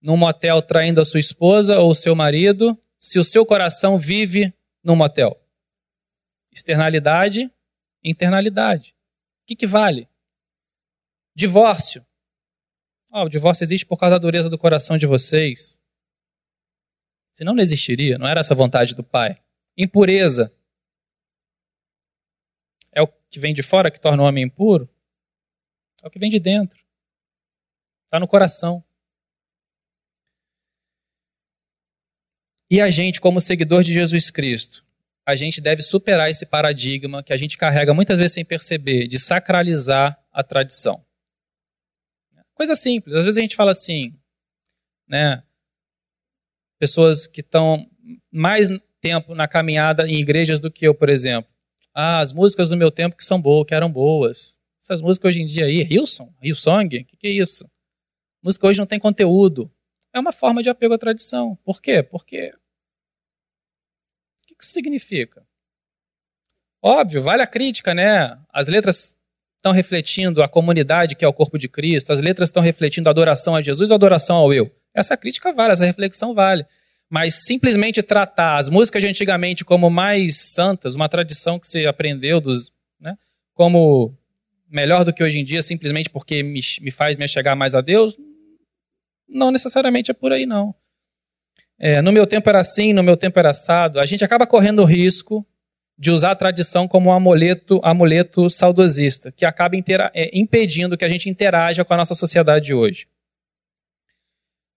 num 0.00 0.16
motel 0.16 0.62
traindo 0.62 1.00
a 1.00 1.04
sua 1.04 1.20
esposa 1.20 1.78
ou 1.78 1.90
o 1.90 1.94
seu 1.94 2.14
marido, 2.14 2.80
se 2.98 3.18
o 3.18 3.24
seu 3.24 3.44
coração 3.44 3.98
vive 3.98 4.52
num 4.82 4.96
motel? 4.96 5.40
Externalidade, 6.52 7.50
internalidade. 8.02 8.94
O 9.42 9.46
que, 9.46 9.56
que 9.56 9.66
vale? 9.66 10.08
Divórcio. 11.34 12.04
Oh, 13.10 13.24
o 13.24 13.28
divórcio 13.28 13.64
existe 13.64 13.86
por 13.86 13.96
causa 13.96 14.16
da 14.16 14.18
dureza 14.18 14.50
do 14.50 14.58
coração 14.58 14.98
de 14.98 15.06
vocês. 15.06 15.80
Senão 17.32 17.54
não 17.54 17.62
existiria, 17.62 18.16
não 18.16 18.26
era 18.26 18.40
essa 18.40 18.54
vontade 18.54 18.94
do 18.94 19.04
Pai. 19.04 19.38
Impureza. 19.76 20.52
É 22.90 23.02
o 23.02 23.06
que 23.06 23.38
vem 23.38 23.52
de 23.52 23.62
fora 23.62 23.90
que 23.90 24.00
torna 24.00 24.22
o 24.22 24.26
homem 24.26 24.44
impuro? 24.44 24.88
É 26.02 26.06
o 26.06 26.10
que 26.10 26.18
vem 26.18 26.30
de 26.30 26.40
dentro. 26.40 26.78
Está 28.06 28.18
no 28.18 28.26
coração. 28.26 28.82
E 32.70 32.80
a 32.80 32.90
gente, 32.90 33.20
como 33.20 33.40
seguidor 33.40 33.82
de 33.84 33.92
Jesus 33.92 34.30
Cristo, 34.30 34.84
a 35.24 35.34
gente 35.34 35.60
deve 35.60 35.82
superar 35.82 36.30
esse 36.30 36.46
paradigma 36.46 37.22
que 37.22 37.32
a 37.32 37.36
gente 37.36 37.56
carrega 37.56 37.92
muitas 37.92 38.18
vezes 38.18 38.32
sem 38.32 38.44
perceber, 38.44 39.06
de 39.06 39.18
sacralizar 39.18 40.18
a 40.32 40.42
tradição. 40.42 41.04
Coisa 42.54 42.74
simples. 42.74 43.14
Às 43.14 43.24
vezes 43.24 43.38
a 43.38 43.40
gente 43.40 43.56
fala 43.56 43.70
assim, 43.70 44.14
né? 45.06 45.42
Pessoas 46.78 47.26
que 47.26 47.40
estão 47.40 47.88
mais 48.30 48.68
tempo 49.00 49.34
na 49.34 49.46
caminhada 49.46 50.08
em 50.08 50.20
igrejas 50.20 50.60
do 50.60 50.70
que 50.70 50.86
eu, 50.86 50.94
por 50.94 51.08
exemplo. 51.08 51.50
Ah, 51.94 52.20
as 52.20 52.32
músicas 52.32 52.70
do 52.70 52.76
meu 52.76 52.90
tempo 52.90 53.16
que 53.16 53.24
são 53.24 53.40
boas, 53.40 53.66
que 53.66 53.74
eram 53.74 53.90
boas. 53.90 54.56
Essas 54.80 55.00
músicas 55.00 55.30
hoje 55.30 55.42
em 55.42 55.46
dia 55.46 55.64
aí, 55.64 55.82
Hilson, 55.82 56.32
Hillsong, 56.42 56.86
o 56.86 57.04
que, 57.04 57.16
que 57.16 57.26
é 57.26 57.30
isso? 57.30 57.68
Música 58.42 58.66
hoje 58.68 58.78
não 58.78 58.86
tem 58.86 59.00
conteúdo. 59.00 59.70
É 60.16 60.18
uma 60.18 60.32
forma 60.32 60.62
de 60.62 60.70
apego 60.70 60.94
à 60.94 60.98
tradição. 60.98 61.58
Por 61.62 61.82
quê? 61.82 62.02
Porque. 62.02 62.50
O 64.42 64.46
que 64.46 64.54
isso 64.58 64.72
significa? 64.72 65.46
Óbvio, 66.82 67.20
vale 67.20 67.42
a 67.42 67.46
crítica, 67.46 67.92
né? 67.92 68.38
As 68.50 68.66
letras 68.66 69.14
estão 69.56 69.72
refletindo 69.72 70.42
a 70.42 70.48
comunidade 70.48 71.14
que 71.14 71.22
é 71.22 71.28
o 71.28 71.34
corpo 71.34 71.58
de 71.58 71.68
Cristo, 71.68 72.14
as 72.14 72.22
letras 72.22 72.48
estão 72.48 72.62
refletindo 72.62 73.10
a 73.10 73.12
adoração 73.12 73.54
a 73.54 73.60
Jesus 73.60 73.90
ou 73.90 73.94
a 73.94 73.96
adoração 73.96 74.36
ao 74.36 74.54
eu. 74.54 74.74
Essa 74.94 75.18
crítica 75.18 75.52
vale, 75.52 75.74
essa 75.74 75.84
reflexão 75.84 76.32
vale. 76.32 76.64
Mas 77.10 77.44
simplesmente 77.44 78.02
tratar 78.02 78.56
as 78.56 78.70
músicas 78.70 79.02
de 79.02 79.10
antigamente 79.10 79.66
como 79.66 79.90
mais 79.90 80.38
santas, 80.54 80.94
uma 80.94 81.10
tradição 81.10 81.60
que 81.60 81.68
você 81.68 81.84
aprendeu 81.84 82.40
dos, 82.40 82.72
né, 82.98 83.18
como 83.52 84.16
melhor 84.66 85.04
do 85.04 85.12
que 85.12 85.22
hoje 85.22 85.38
em 85.38 85.44
dia, 85.44 85.62
simplesmente 85.62 86.08
porque 86.08 86.42
me, 86.42 86.60
me 86.80 86.90
faz 86.90 87.18
me 87.18 87.28
chegar 87.28 87.54
mais 87.54 87.74
a 87.74 87.82
Deus, 87.82 88.16
não 89.28 89.50
necessariamente 89.50 90.10
é 90.10 90.14
por 90.14 90.32
aí, 90.32 90.46
não. 90.46 90.74
É, 91.78 92.00
no 92.00 92.12
meu 92.12 92.26
tempo 92.26 92.48
era 92.48 92.60
assim, 92.60 92.92
no 92.92 93.02
meu 93.02 93.16
tempo 93.16 93.38
era 93.38 93.50
assado. 93.50 94.00
A 94.00 94.06
gente 94.06 94.24
acaba 94.24 94.46
correndo 94.46 94.80
o 94.80 94.84
risco 94.84 95.46
de 95.98 96.10
usar 96.10 96.32
a 96.32 96.36
tradição 96.36 96.86
como 96.86 97.10
um 97.10 97.12
amuleto, 97.12 97.80
amuleto 97.82 98.48
saudosista, 98.50 99.32
que 99.32 99.44
acaba 99.44 99.76
é, 100.14 100.30
impedindo 100.38 100.96
que 100.96 101.04
a 101.04 101.08
gente 101.08 101.28
interaja 101.28 101.84
com 101.84 101.94
a 101.94 101.96
nossa 101.96 102.14
sociedade 102.14 102.66
de 102.66 102.74
hoje. 102.74 103.06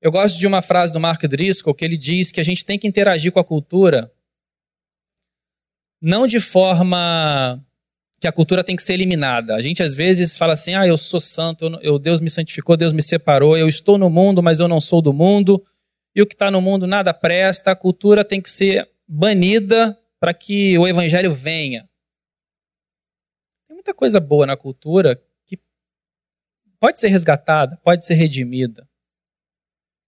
Eu 0.01 0.11
gosto 0.11 0.39
de 0.39 0.47
uma 0.47 0.61
frase 0.61 0.93
do 0.93 0.99
Mark 0.99 1.21
Driscoll 1.23 1.73
que 1.73 1.83
ele 1.83 1.97
diz 1.97 2.31
que 2.31 2.39
a 2.39 2.43
gente 2.43 2.63
tem 2.65 2.79
que 2.79 2.87
interagir 2.87 3.31
com 3.31 3.39
a 3.39 3.43
cultura 3.43 4.11
não 6.01 6.25
de 6.25 6.39
forma 6.39 7.61
que 8.19 8.27
a 8.27 8.31
cultura 8.31 8.63
tem 8.63 8.75
que 8.75 8.83
ser 8.83 8.93
eliminada. 8.93 9.55
A 9.55 9.61
gente 9.61 9.81
às 9.81 9.95
vezes 9.95 10.37
fala 10.37 10.53
assim: 10.53 10.75
"Ah, 10.75 10.85
eu 10.85 10.97
sou 10.97 11.21
santo, 11.21 11.65
eu, 11.65 11.79
eu 11.81 11.99
Deus 11.99 12.19
me 12.19 12.29
santificou, 12.29 12.75
Deus 12.75 12.93
me 12.93 13.01
separou, 13.01 13.57
eu 13.57 13.67
estou 13.67 13.97
no 13.97 14.09
mundo, 14.09 14.43
mas 14.43 14.59
eu 14.59 14.67
não 14.67 14.81
sou 14.81 15.01
do 15.01 15.13
mundo, 15.13 15.63
e 16.15 16.21
o 16.21 16.27
que 16.27 16.35
está 16.35 16.51
no 16.51 16.61
mundo 16.61 16.85
nada 16.85 17.13
presta". 17.13 17.71
A 17.71 17.75
cultura 17.75 18.25
tem 18.25 18.41
que 18.41 18.51
ser 18.51 18.89
banida 19.07 19.97
para 20.19 20.33
que 20.33 20.77
o 20.77 20.87
evangelho 20.87 21.33
venha. 21.33 21.89
Tem 23.67 23.75
muita 23.75 23.93
coisa 23.93 24.19
boa 24.19 24.45
na 24.45 24.57
cultura 24.57 25.21
que 25.45 25.57
pode 26.79 26.99
ser 26.99 27.07
resgatada, 27.07 27.77
pode 27.77 28.05
ser 28.05 28.15
redimida. 28.15 28.87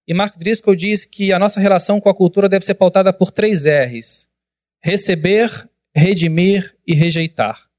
E 0.06 0.14
Mark 0.14 0.38
Driscoll 0.38 0.76
diz 0.76 1.06
que 1.06 1.32
a 1.32 1.40
nossa 1.40 1.62
relação 1.62 2.02
com 2.02 2.10
a 2.10 2.16
cultura 2.16 2.50
deve 2.50 2.66
ser 2.66 2.74
pautada 2.74 3.14
por 3.14 3.32
três 3.32 3.64
R's: 3.66 4.28
receber, 4.84 5.50
redimir 5.96 6.76
e 6.86 6.94
rejeitar. 6.94 7.71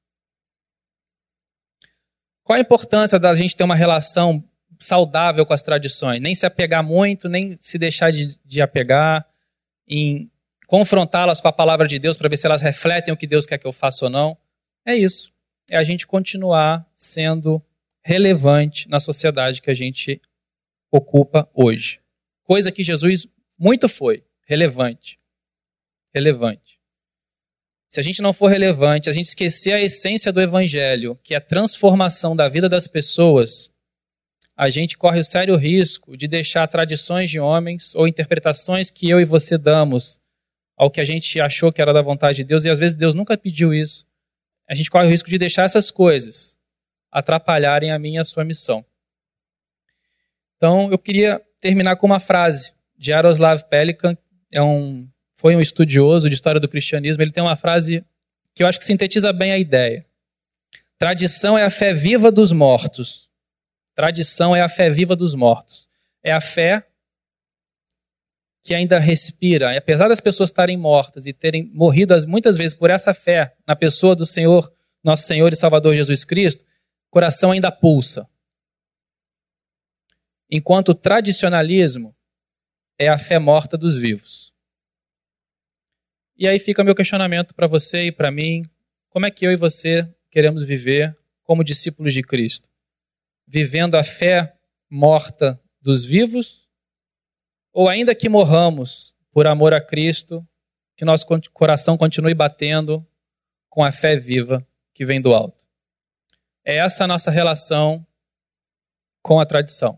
Qual 2.52 2.58
a 2.58 2.60
importância 2.60 3.18
da 3.18 3.34
gente 3.34 3.56
ter 3.56 3.64
uma 3.64 3.74
relação 3.74 4.44
saudável 4.78 5.46
com 5.46 5.54
as 5.54 5.62
tradições? 5.62 6.20
Nem 6.20 6.34
se 6.34 6.44
apegar 6.44 6.84
muito, 6.84 7.26
nem 7.26 7.56
se 7.58 7.78
deixar 7.78 8.10
de, 8.10 8.38
de 8.44 8.60
apegar, 8.60 9.26
em 9.88 10.30
confrontá-las 10.66 11.40
com 11.40 11.48
a 11.48 11.52
palavra 11.52 11.88
de 11.88 11.98
Deus 11.98 12.14
para 12.14 12.28
ver 12.28 12.36
se 12.36 12.44
elas 12.44 12.60
refletem 12.60 13.14
o 13.14 13.16
que 13.16 13.26
Deus 13.26 13.46
quer 13.46 13.56
que 13.56 13.66
eu 13.66 13.72
faça 13.72 14.04
ou 14.04 14.10
não. 14.10 14.36
É 14.84 14.94
isso. 14.94 15.32
É 15.70 15.78
a 15.78 15.82
gente 15.82 16.06
continuar 16.06 16.86
sendo 16.94 17.64
relevante 18.04 18.86
na 18.86 19.00
sociedade 19.00 19.62
que 19.62 19.70
a 19.70 19.74
gente 19.74 20.20
ocupa 20.90 21.48
hoje. 21.54 22.02
Coisa 22.42 22.70
que 22.70 22.84
Jesus 22.84 23.26
muito 23.58 23.88
foi, 23.88 24.22
relevante. 24.44 25.18
Relevante. 26.14 26.61
Se 27.92 28.00
a 28.00 28.02
gente 28.02 28.22
não 28.22 28.32
for 28.32 28.46
relevante, 28.46 29.10
a 29.10 29.12
gente 29.12 29.26
esquecer 29.26 29.74
a 29.74 29.80
essência 29.82 30.32
do 30.32 30.40
evangelho, 30.40 31.14
que 31.22 31.34
é 31.34 31.36
a 31.36 31.42
transformação 31.42 32.34
da 32.34 32.48
vida 32.48 32.66
das 32.66 32.88
pessoas, 32.88 33.70
a 34.56 34.70
gente 34.70 34.96
corre 34.96 35.20
o 35.20 35.24
sério 35.24 35.54
risco 35.56 36.16
de 36.16 36.26
deixar 36.26 36.66
tradições 36.68 37.28
de 37.28 37.38
homens 37.38 37.94
ou 37.94 38.08
interpretações 38.08 38.90
que 38.90 39.10
eu 39.10 39.20
e 39.20 39.26
você 39.26 39.58
damos 39.58 40.18
ao 40.74 40.90
que 40.90 41.02
a 41.02 41.04
gente 41.04 41.38
achou 41.38 41.70
que 41.70 41.82
era 41.82 41.92
da 41.92 42.00
vontade 42.00 42.36
de 42.36 42.44
Deus, 42.44 42.64
e 42.64 42.70
às 42.70 42.78
vezes 42.78 42.96
Deus 42.96 43.14
nunca 43.14 43.36
pediu 43.36 43.74
isso. 43.74 44.06
A 44.66 44.74
gente 44.74 44.90
corre 44.90 45.06
o 45.06 45.10
risco 45.10 45.28
de 45.28 45.36
deixar 45.36 45.64
essas 45.64 45.90
coisas 45.90 46.56
atrapalharem 47.10 47.92
a 47.92 47.98
minha 47.98 48.20
e 48.20 48.22
a 48.22 48.24
sua 48.24 48.42
missão. 48.42 48.82
Então, 50.56 50.90
eu 50.90 50.98
queria 50.98 51.42
terminar 51.60 51.96
com 51.96 52.06
uma 52.06 52.20
frase 52.20 52.72
de 52.96 53.08
Jaroslav 53.08 53.64
Pelikan, 53.68 54.16
é 54.50 54.62
um, 54.62 55.06
foi 55.42 55.56
um 55.56 55.60
estudioso 55.60 56.28
de 56.28 56.36
história 56.36 56.60
do 56.60 56.68
cristianismo. 56.68 57.20
Ele 57.20 57.32
tem 57.32 57.42
uma 57.42 57.56
frase 57.56 58.04
que 58.54 58.62
eu 58.62 58.66
acho 58.68 58.78
que 58.78 58.84
sintetiza 58.84 59.32
bem 59.32 59.50
a 59.50 59.58
ideia. 59.58 60.06
Tradição 60.96 61.58
é 61.58 61.64
a 61.64 61.70
fé 61.70 61.92
viva 61.92 62.30
dos 62.30 62.52
mortos. 62.52 63.28
Tradição 63.92 64.54
é 64.54 64.60
a 64.60 64.68
fé 64.68 64.88
viva 64.88 65.16
dos 65.16 65.34
mortos. 65.34 65.88
É 66.22 66.30
a 66.30 66.40
fé 66.40 66.86
que 68.62 68.72
ainda 68.72 69.00
respira, 69.00 69.74
e 69.74 69.78
apesar 69.78 70.06
das 70.06 70.20
pessoas 70.20 70.50
estarem 70.50 70.76
mortas 70.76 71.26
e 71.26 71.32
terem 71.32 71.68
morrido 71.74 72.14
muitas 72.28 72.56
vezes 72.56 72.76
por 72.76 72.90
essa 72.90 73.12
fé 73.12 73.56
na 73.66 73.74
pessoa 73.74 74.14
do 74.14 74.24
Senhor, 74.24 74.72
nosso 75.02 75.24
Senhor 75.24 75.52
e 75.52 75.56
Salvador 75.56 75.96
Jesus 75.96 76.24
Cristo, 76.24 76.64
o 76.64 77.10
coração 77.10 77.50
ainda 77.50 77.72
pulsa. 77.72 78.28
Enquanto 80.48 80.90
o 80.90 80.94
tradicionalismo 80.94 82.14
é 82.96 83.08
a 83.08 83.18
fé 83.18 83.40
morta 83.40 83.76
dos 83.76 83.98
vivos. 83.98 84.51
E 86.42 86.48
aí 86.48 86.58
fica 86.58 86.82
meu 86.82 86.92
questionamento 86.92 87.54
para 87.54 87.68
você 87.68 88.06
e 88.06 88.10
para 88.10 88.28
mim: 88.28 88.64
como 89.10 89.24
é 89.24 89.30
que 89.30 89.46
eu 89.46 89.52
e 89.52 89.56
você 89.56 90.12
queremos 90.28 90.64
viver 90.64 91.16
como 91.44 91.62
discípulos 91.62 92.12
de 92.12 92.20
Cristo? 92.20 92.68
Vivendo 93.46 93.94
a 93.94 94.02
fé 94.02 94.52
morta 94.90 95.62
dos 95.80 96.04
vivos 96.04 96.68
ou 97.72 97.88
ainda 97.88 98.12
que 98.12 98.28
morramos 98.28 99.14
por 99.30 99.46
amor 99.46 99.72
a 99.72 99.80
Cristo, 99.80 100.44
que 100.96 101.04
nosso 101.04 101.24
coração 101.52 101.96
continue 101.96 102.34
batendo 102.34 103.06
com 103.70 103.84
a 103.84 103.92
fé 103.92 104.16
viva 104.16 104.66
que 104.92 105.04
vem 105.04 105.22
do 105.22 105.32
alto. 105.32 105.64
É 106.64 106.78
essa 106.78 107.04
a 107.04 107.06
nossa 107.06 107.30
relação 107.30 108.04
com 109.22 109.38
a 109.38 109.46
tradição. 109.46 109.96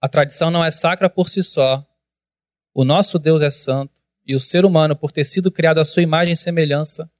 A 0.00 0.08
tradição 0.08 0.50
não 0.50 0.64
é 0.64 0.72
sacra 0.72 1.08
por 1.08 1.28
si 1.28 1.40
só. 1.40 1.86
O 2.78 2.84
nosso 2.84 3.18
Deus 3.18 3.40
é 3.40 3.50
santo 3.50 4.04
e 4.26 4.36
o 4.36 4.38
ser 4.38 4.66
humano, 4.66 4.94
por 4.94 5.10
ter 5.10 5.24
sido 5.24 5.50
criado 5.50 5.78
à 5.78 5.84
sua 5.84 6.02
imagem 6.02 6.34
e 6.34 6.36
semelhança, 6.36 7.10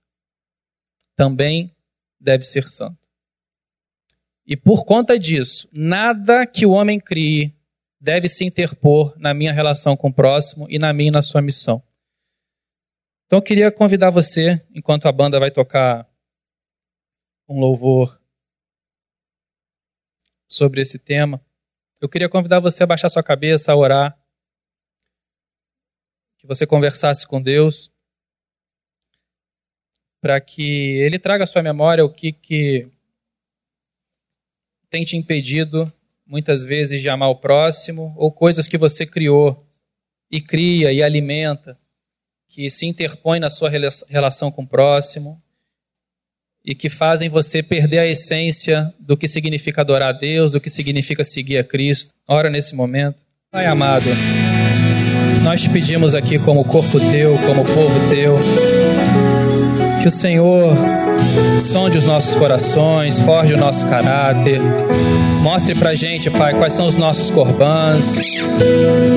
também 1.17 1.75
deve 2.21 2.45
ser 2.45 2.69
santo. 2.69 2.99
E 4.47 4.55
por 4.55 4.85
conta 4.85 5.19
disso, 5.19 5.67
nada 5.73 6.47
que 6.47 6.67
o 6.67 6.73
homem 6.73 7.01
crie 7.01 7.57
deve 7.99 8.29
se 8.29 8.45
interpor 8.45 9.15
na 9.17 9.33
minha 9.33 9.51
relação 9.51 9.97
com 9.97 10.09
o 10.09 10.13
próximo 10.13 10.67
e 10.69 10.79
na 10.79 10.93
minha 10.93 11.09
e 11.09 11.11
na 11.11 11.23
sua 11.23 11.41
missão. 11.41 11.83
Então 13.25 13.39
eu 13.39 13.43
queria 13.43 13.73
convidar 13.73 14.11
você, 14.11 14.63
enquanto 14.75 15.07
a 15.07 15.13
banda 15.13 15.41
vai 15.41 15.51
tocar 15.51 16.07
um 17.49 17.59
louvor 17.59 18.21
sobre 20.47 20.83
esse 20.83 20.99
tema, 20.99 21.41
eu 21.99 22.11
queria 22.11 22.29
convidar 22.29 22.61
você 22.61 22.85
a 22.85 22.87
baixar 22.87 23.09
sua 23.09 23.23
cabeça, 23.23 23.73
a 23.73 23.77
orar, 23.77 24.26
que 26.47 26.49
você 26.49 26.64
conversasse 26.64 27.26
com 27.26 27.42
Deus, 27.42 27.90
para 30.20 30.40
que 30.40 30.62
Ele 31.01 31.18
traga 31.18 31.44
à 31.44 31.47
sua 31.47 31.62
memória 31.62 32.05
o 32.05 32.12
que, 32.12 32.32
que 32.32 32.88
tem 34.88 35.05
te 35.05 35.16
impedido 35.16 35.92
muitas 36.24 36.64
vezes 36.64 37.03
de 37.03 37.09
amar 37.09 37.28
o 37.30 37.36
próximo, 37.36 38.14
ou 38.16 38.32
coisas 38.32 38.66
que 38.66 38.78
você 38.78 39.05
criou 39.05 39.64
e 40.30 40.40
cria 40.40 40.92
e 40.92 41.03
alimenta, 41.03 41.78
que 42.49 42.68
se 42.70 42.86
interpõe 42.86 43.38
na 43.38 43.51
sua 43.51 43.70
relação 44.09 44.51
com 44.51 44.62
o 44.62 44.66
próximo 44.66 45.40
e 46.64 46.74
que 46.74 46.88
fazem 46.88 47.28
você 47.28 47.62
perder 47.62 48.01
a 48.01 48.09
essência 48.09 48.92
do 48.99 49.16
que 49.16 49.28
significa 49.28 49.82
adorar 49.82 50.09
a 50.09 50.18
Deus, 50.18 50.53
do 50.53 50.61
que 50.61 50.70
significa 50.70 51.22
seguir 51.22 51.59
a 51.59 51.64
Cristo. 51.64 52.12
Ora 52.26 52.51
nesse 52.51 52.74
momento. 52.74 53.24
Pai 53.53 53.66
amado, 53.66 54.07
nós 55.47 55.62
te 55.62 55.70
pedimos 55.70 56.12
aqui 56.12 56.40
como 56.40 56.64
corpo 56.64 56.99
teu, 56.99 57.38
como 57.47 57.64
povo 57.64 58.09
teu, 58.11 58.36
que 60.03 60.09
o 60.09 60.11
Senhor 60.11 60.76
sonde 61.61 61.97
os 61.97 62.05
nossos 62.05 62.34
corações, 62.34 63.20
forge 63.20 63.55
o 63.55 63.57
nosso 63.57 63.86
caráter, 63.86 64.61
mostre 65.42 65.76
pra 65.76 65.94
gente, 65.94 66.28
Pai, 66.30 66.53
quais 66.53 66.72
são 66.72 66.88
os 66.88 66.97
nossos 66.97 67.30
corbãs, 67.30 68.16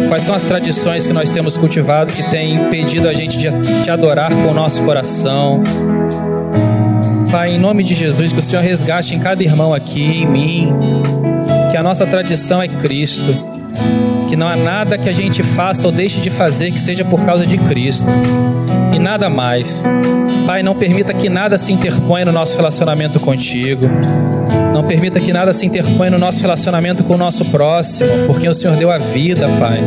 quais 0.07 0.21
são 0.21 0.35
as 0.35 0.43
tradições 0.43 1.07
que 1.07 1.13
nós 1.13 1.31
temos 1.31 1.57
cultivado 1.57 2.13
que 2.13 2.21
têm 2.29 2.53
impedido 2.53 3.09
a 3.09 3.13
gente 3.15 3.35
de 3.35 3.49
te 3.83 3.89
adorar 3.89 4.31
com 4.31 4.51
o 4.51 4.53
nosso 4.53 4.83
coração. 4.83 5.63
Pai, 7.31 7.55
em 7.55 7.57
nome 7.57 7.83
de 7.83 7.95
Jesus, 7.95 8.31
que 8.31 8.37
o 8.37 8.43
Senhor 8.43 8.61
resgate 8.61 9.15
em 9.15 9.19
cada 9.19 9.43
irmão 9.43 9.73
aqui, 9.73 10.03
em 10.03 10.27
mim, 10.27 10.73
que 11.71 11.77
a 11.77 11.81
nossa 11.81 12.05
tradição 12.05 12.61
é 12.61 12.67
Cristo, 12.67 13.58
que 14.29 14.35
não 14.35 14.47
há 14.47 14.55
nada 14.55 14.95
que 14.95 15.09
a 15.09 15.11
gente 15.11 15.41
faça 15.41 15.87
ou 15.87 15.91
deixe 15.91 16.21
de 16.21 16.29
fazer 16.29 16.71
que 16.71 16.79
seja 16.79 17.03
por 17.03 17.25
causa 17.25 17.47
de 17.47 17.57
Cristo 17.57 18.07
e 18.93 18.99
nada 18.99 19.27
mais. 19.27 19.83
Pai, 20.45 20.61
não 20.61 20.75
permita 20.75 21.13
que 21.13 21.27
nada 21.27 21.57
se 21.57 21.73
interponha 21.73 22.25
no 22.25 22.31
nosso 22.31 22.55
relacionamento 22.55 23.19
contigo. 23.19 23.89
Não 24.71 24.83
permita 24.83 25.19
que 25.19 25.33
nada 25.33 25.51
se 25.51 25.65
interponha 25.65 26.11
no 26.11 26.19
nosso 26.19 26.41
relacionamento 26.41 27.03
com 27.03 27.15
o 27.15 27.17
nosso 27.17 27.43
próximo, 27.45 28.09
porque 28.27 28.47
o 28.47 28.53
Senhor 28.53 28.75
deu 28.75 28.91
a 28.91 28.99
vida, 28.99 29.47
Pai. 29.59 29.79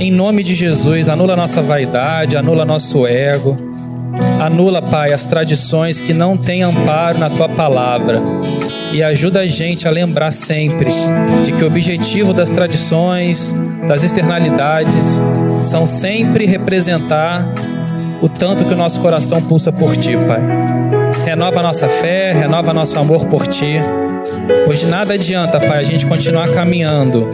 Em 0.00 0.10
nome 0.10 0.42
de 0.42 0.54
Jesus, 0.54 1.08
anula 1.08 1.36
nossa 1.36 1.62
vaidade, 1.62 2.36
anula 2.36 2.64
nosso 2.64 3.06
ego. 3.06 3.67
Anula, 4.40 4.80
Pai, 4.80 5.12
as 5.12 5.24
tradições 5.24 6.00
que 6.00 6.12
não 6.12 6.36
têm 6.36 6.62
amparo 6.62 7.18
na 7.18 7.28
tua 7.28 7.48
palavra. 7.48 8.16
E 8.92 9.02
ajuda 9.02 9.40
a 9.40 9.46
gente 9.46 9.86
a 9.86 9.90
lembrar 9.90 10.32
sempre 10.32 10.90
de 11.44 11.52
que 11.52 11.64
o 11.64 11.66
objetivo 11.66 12.32
das 12.32 12.50
tradições, 12.50 13.54
das 13.86 14.02
externalidades, 14.02 15.20
são 15.60 15.86
sempre 15.86 16.46
representar 16.46 17.46
o 18.22 18.28
tanto 18.28 18.64
que 18.64 18.74
o 18.74 18.76
nosso 18.76 19.00
coração 19.00 19.40
pulsa 19.42 19.72
por 19.72 19.96
Ti, 19.96 20.16
Pai. 20.26 20.40
Renova 21.24 21.60
a 21.60 21.62
nossa 21.62 21.88
fé, 21.88 22.32
renova 22.32 22.72
nosso 22.72 22.98
amor 22.98 23.26
por 23.26 23.46
Ti. 23.46 23.78
Pois 24.64 24.88
nada 24.88 25.14
adianta, 25.14 25.60
Pai, 25.60 25.78
a 25.78 25.82
gente 25.82 26.06
continuar 26.06 26.48
caminhando 26.50 27.28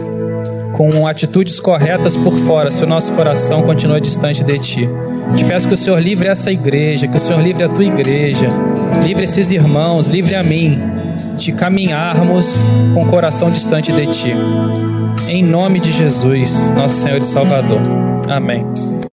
com 0.73 1.07
atitudes 1.07 1.59
corretas 1.59 2.17
por 2.17 2.37
fora 2.39 2.69
se 2.69 2.83
o 2.83 2.87
nosso 2.87 3.13
coração 3.13 3.61
continua 3.61 4.01
distante 4.01 4.43
de 4.43 4.59
Ti. 4.59 4.89
Te 5.35 5.43
peço 5.43 5.67
que 5.67 5.73
o 5.73 5.77
Senhor 5.77 6.01
livre 6.01 6.27
essa 6.27 6.51
igreja, 6.51 7.07
que 7.07 7.17
o 7.17 7.19
Senhor 7.19 7.41
livre 7.41 7.63
a 7.63 7.69
tua 7.69 7.83
igreja, 7.83 8.47
livre 9.03 9.23
esses 9.23 9.51
irmãos, 9.51 10.07
livre 10.07 10.35
a 10.35 10.43
mim, 10.43 10.71
de 11.37 11.51
caminharmos 11.51 12.57
com 12.93 13.03
o 13.03 13.07
coração 13.07 13.51
distante 13.51 13.91
de 13.91 14.05
Ti. 14.07 14.33
Em 15.27 15.43
nome 15.43 15.79
de 15.79 15.91
Jesus, 15.91 16.53
nosso 16.71 17.01
Senhor 17.01 17.17
e 17.19 17.25
Salvador. 17.25 17.81
Amém. 18.29 18.94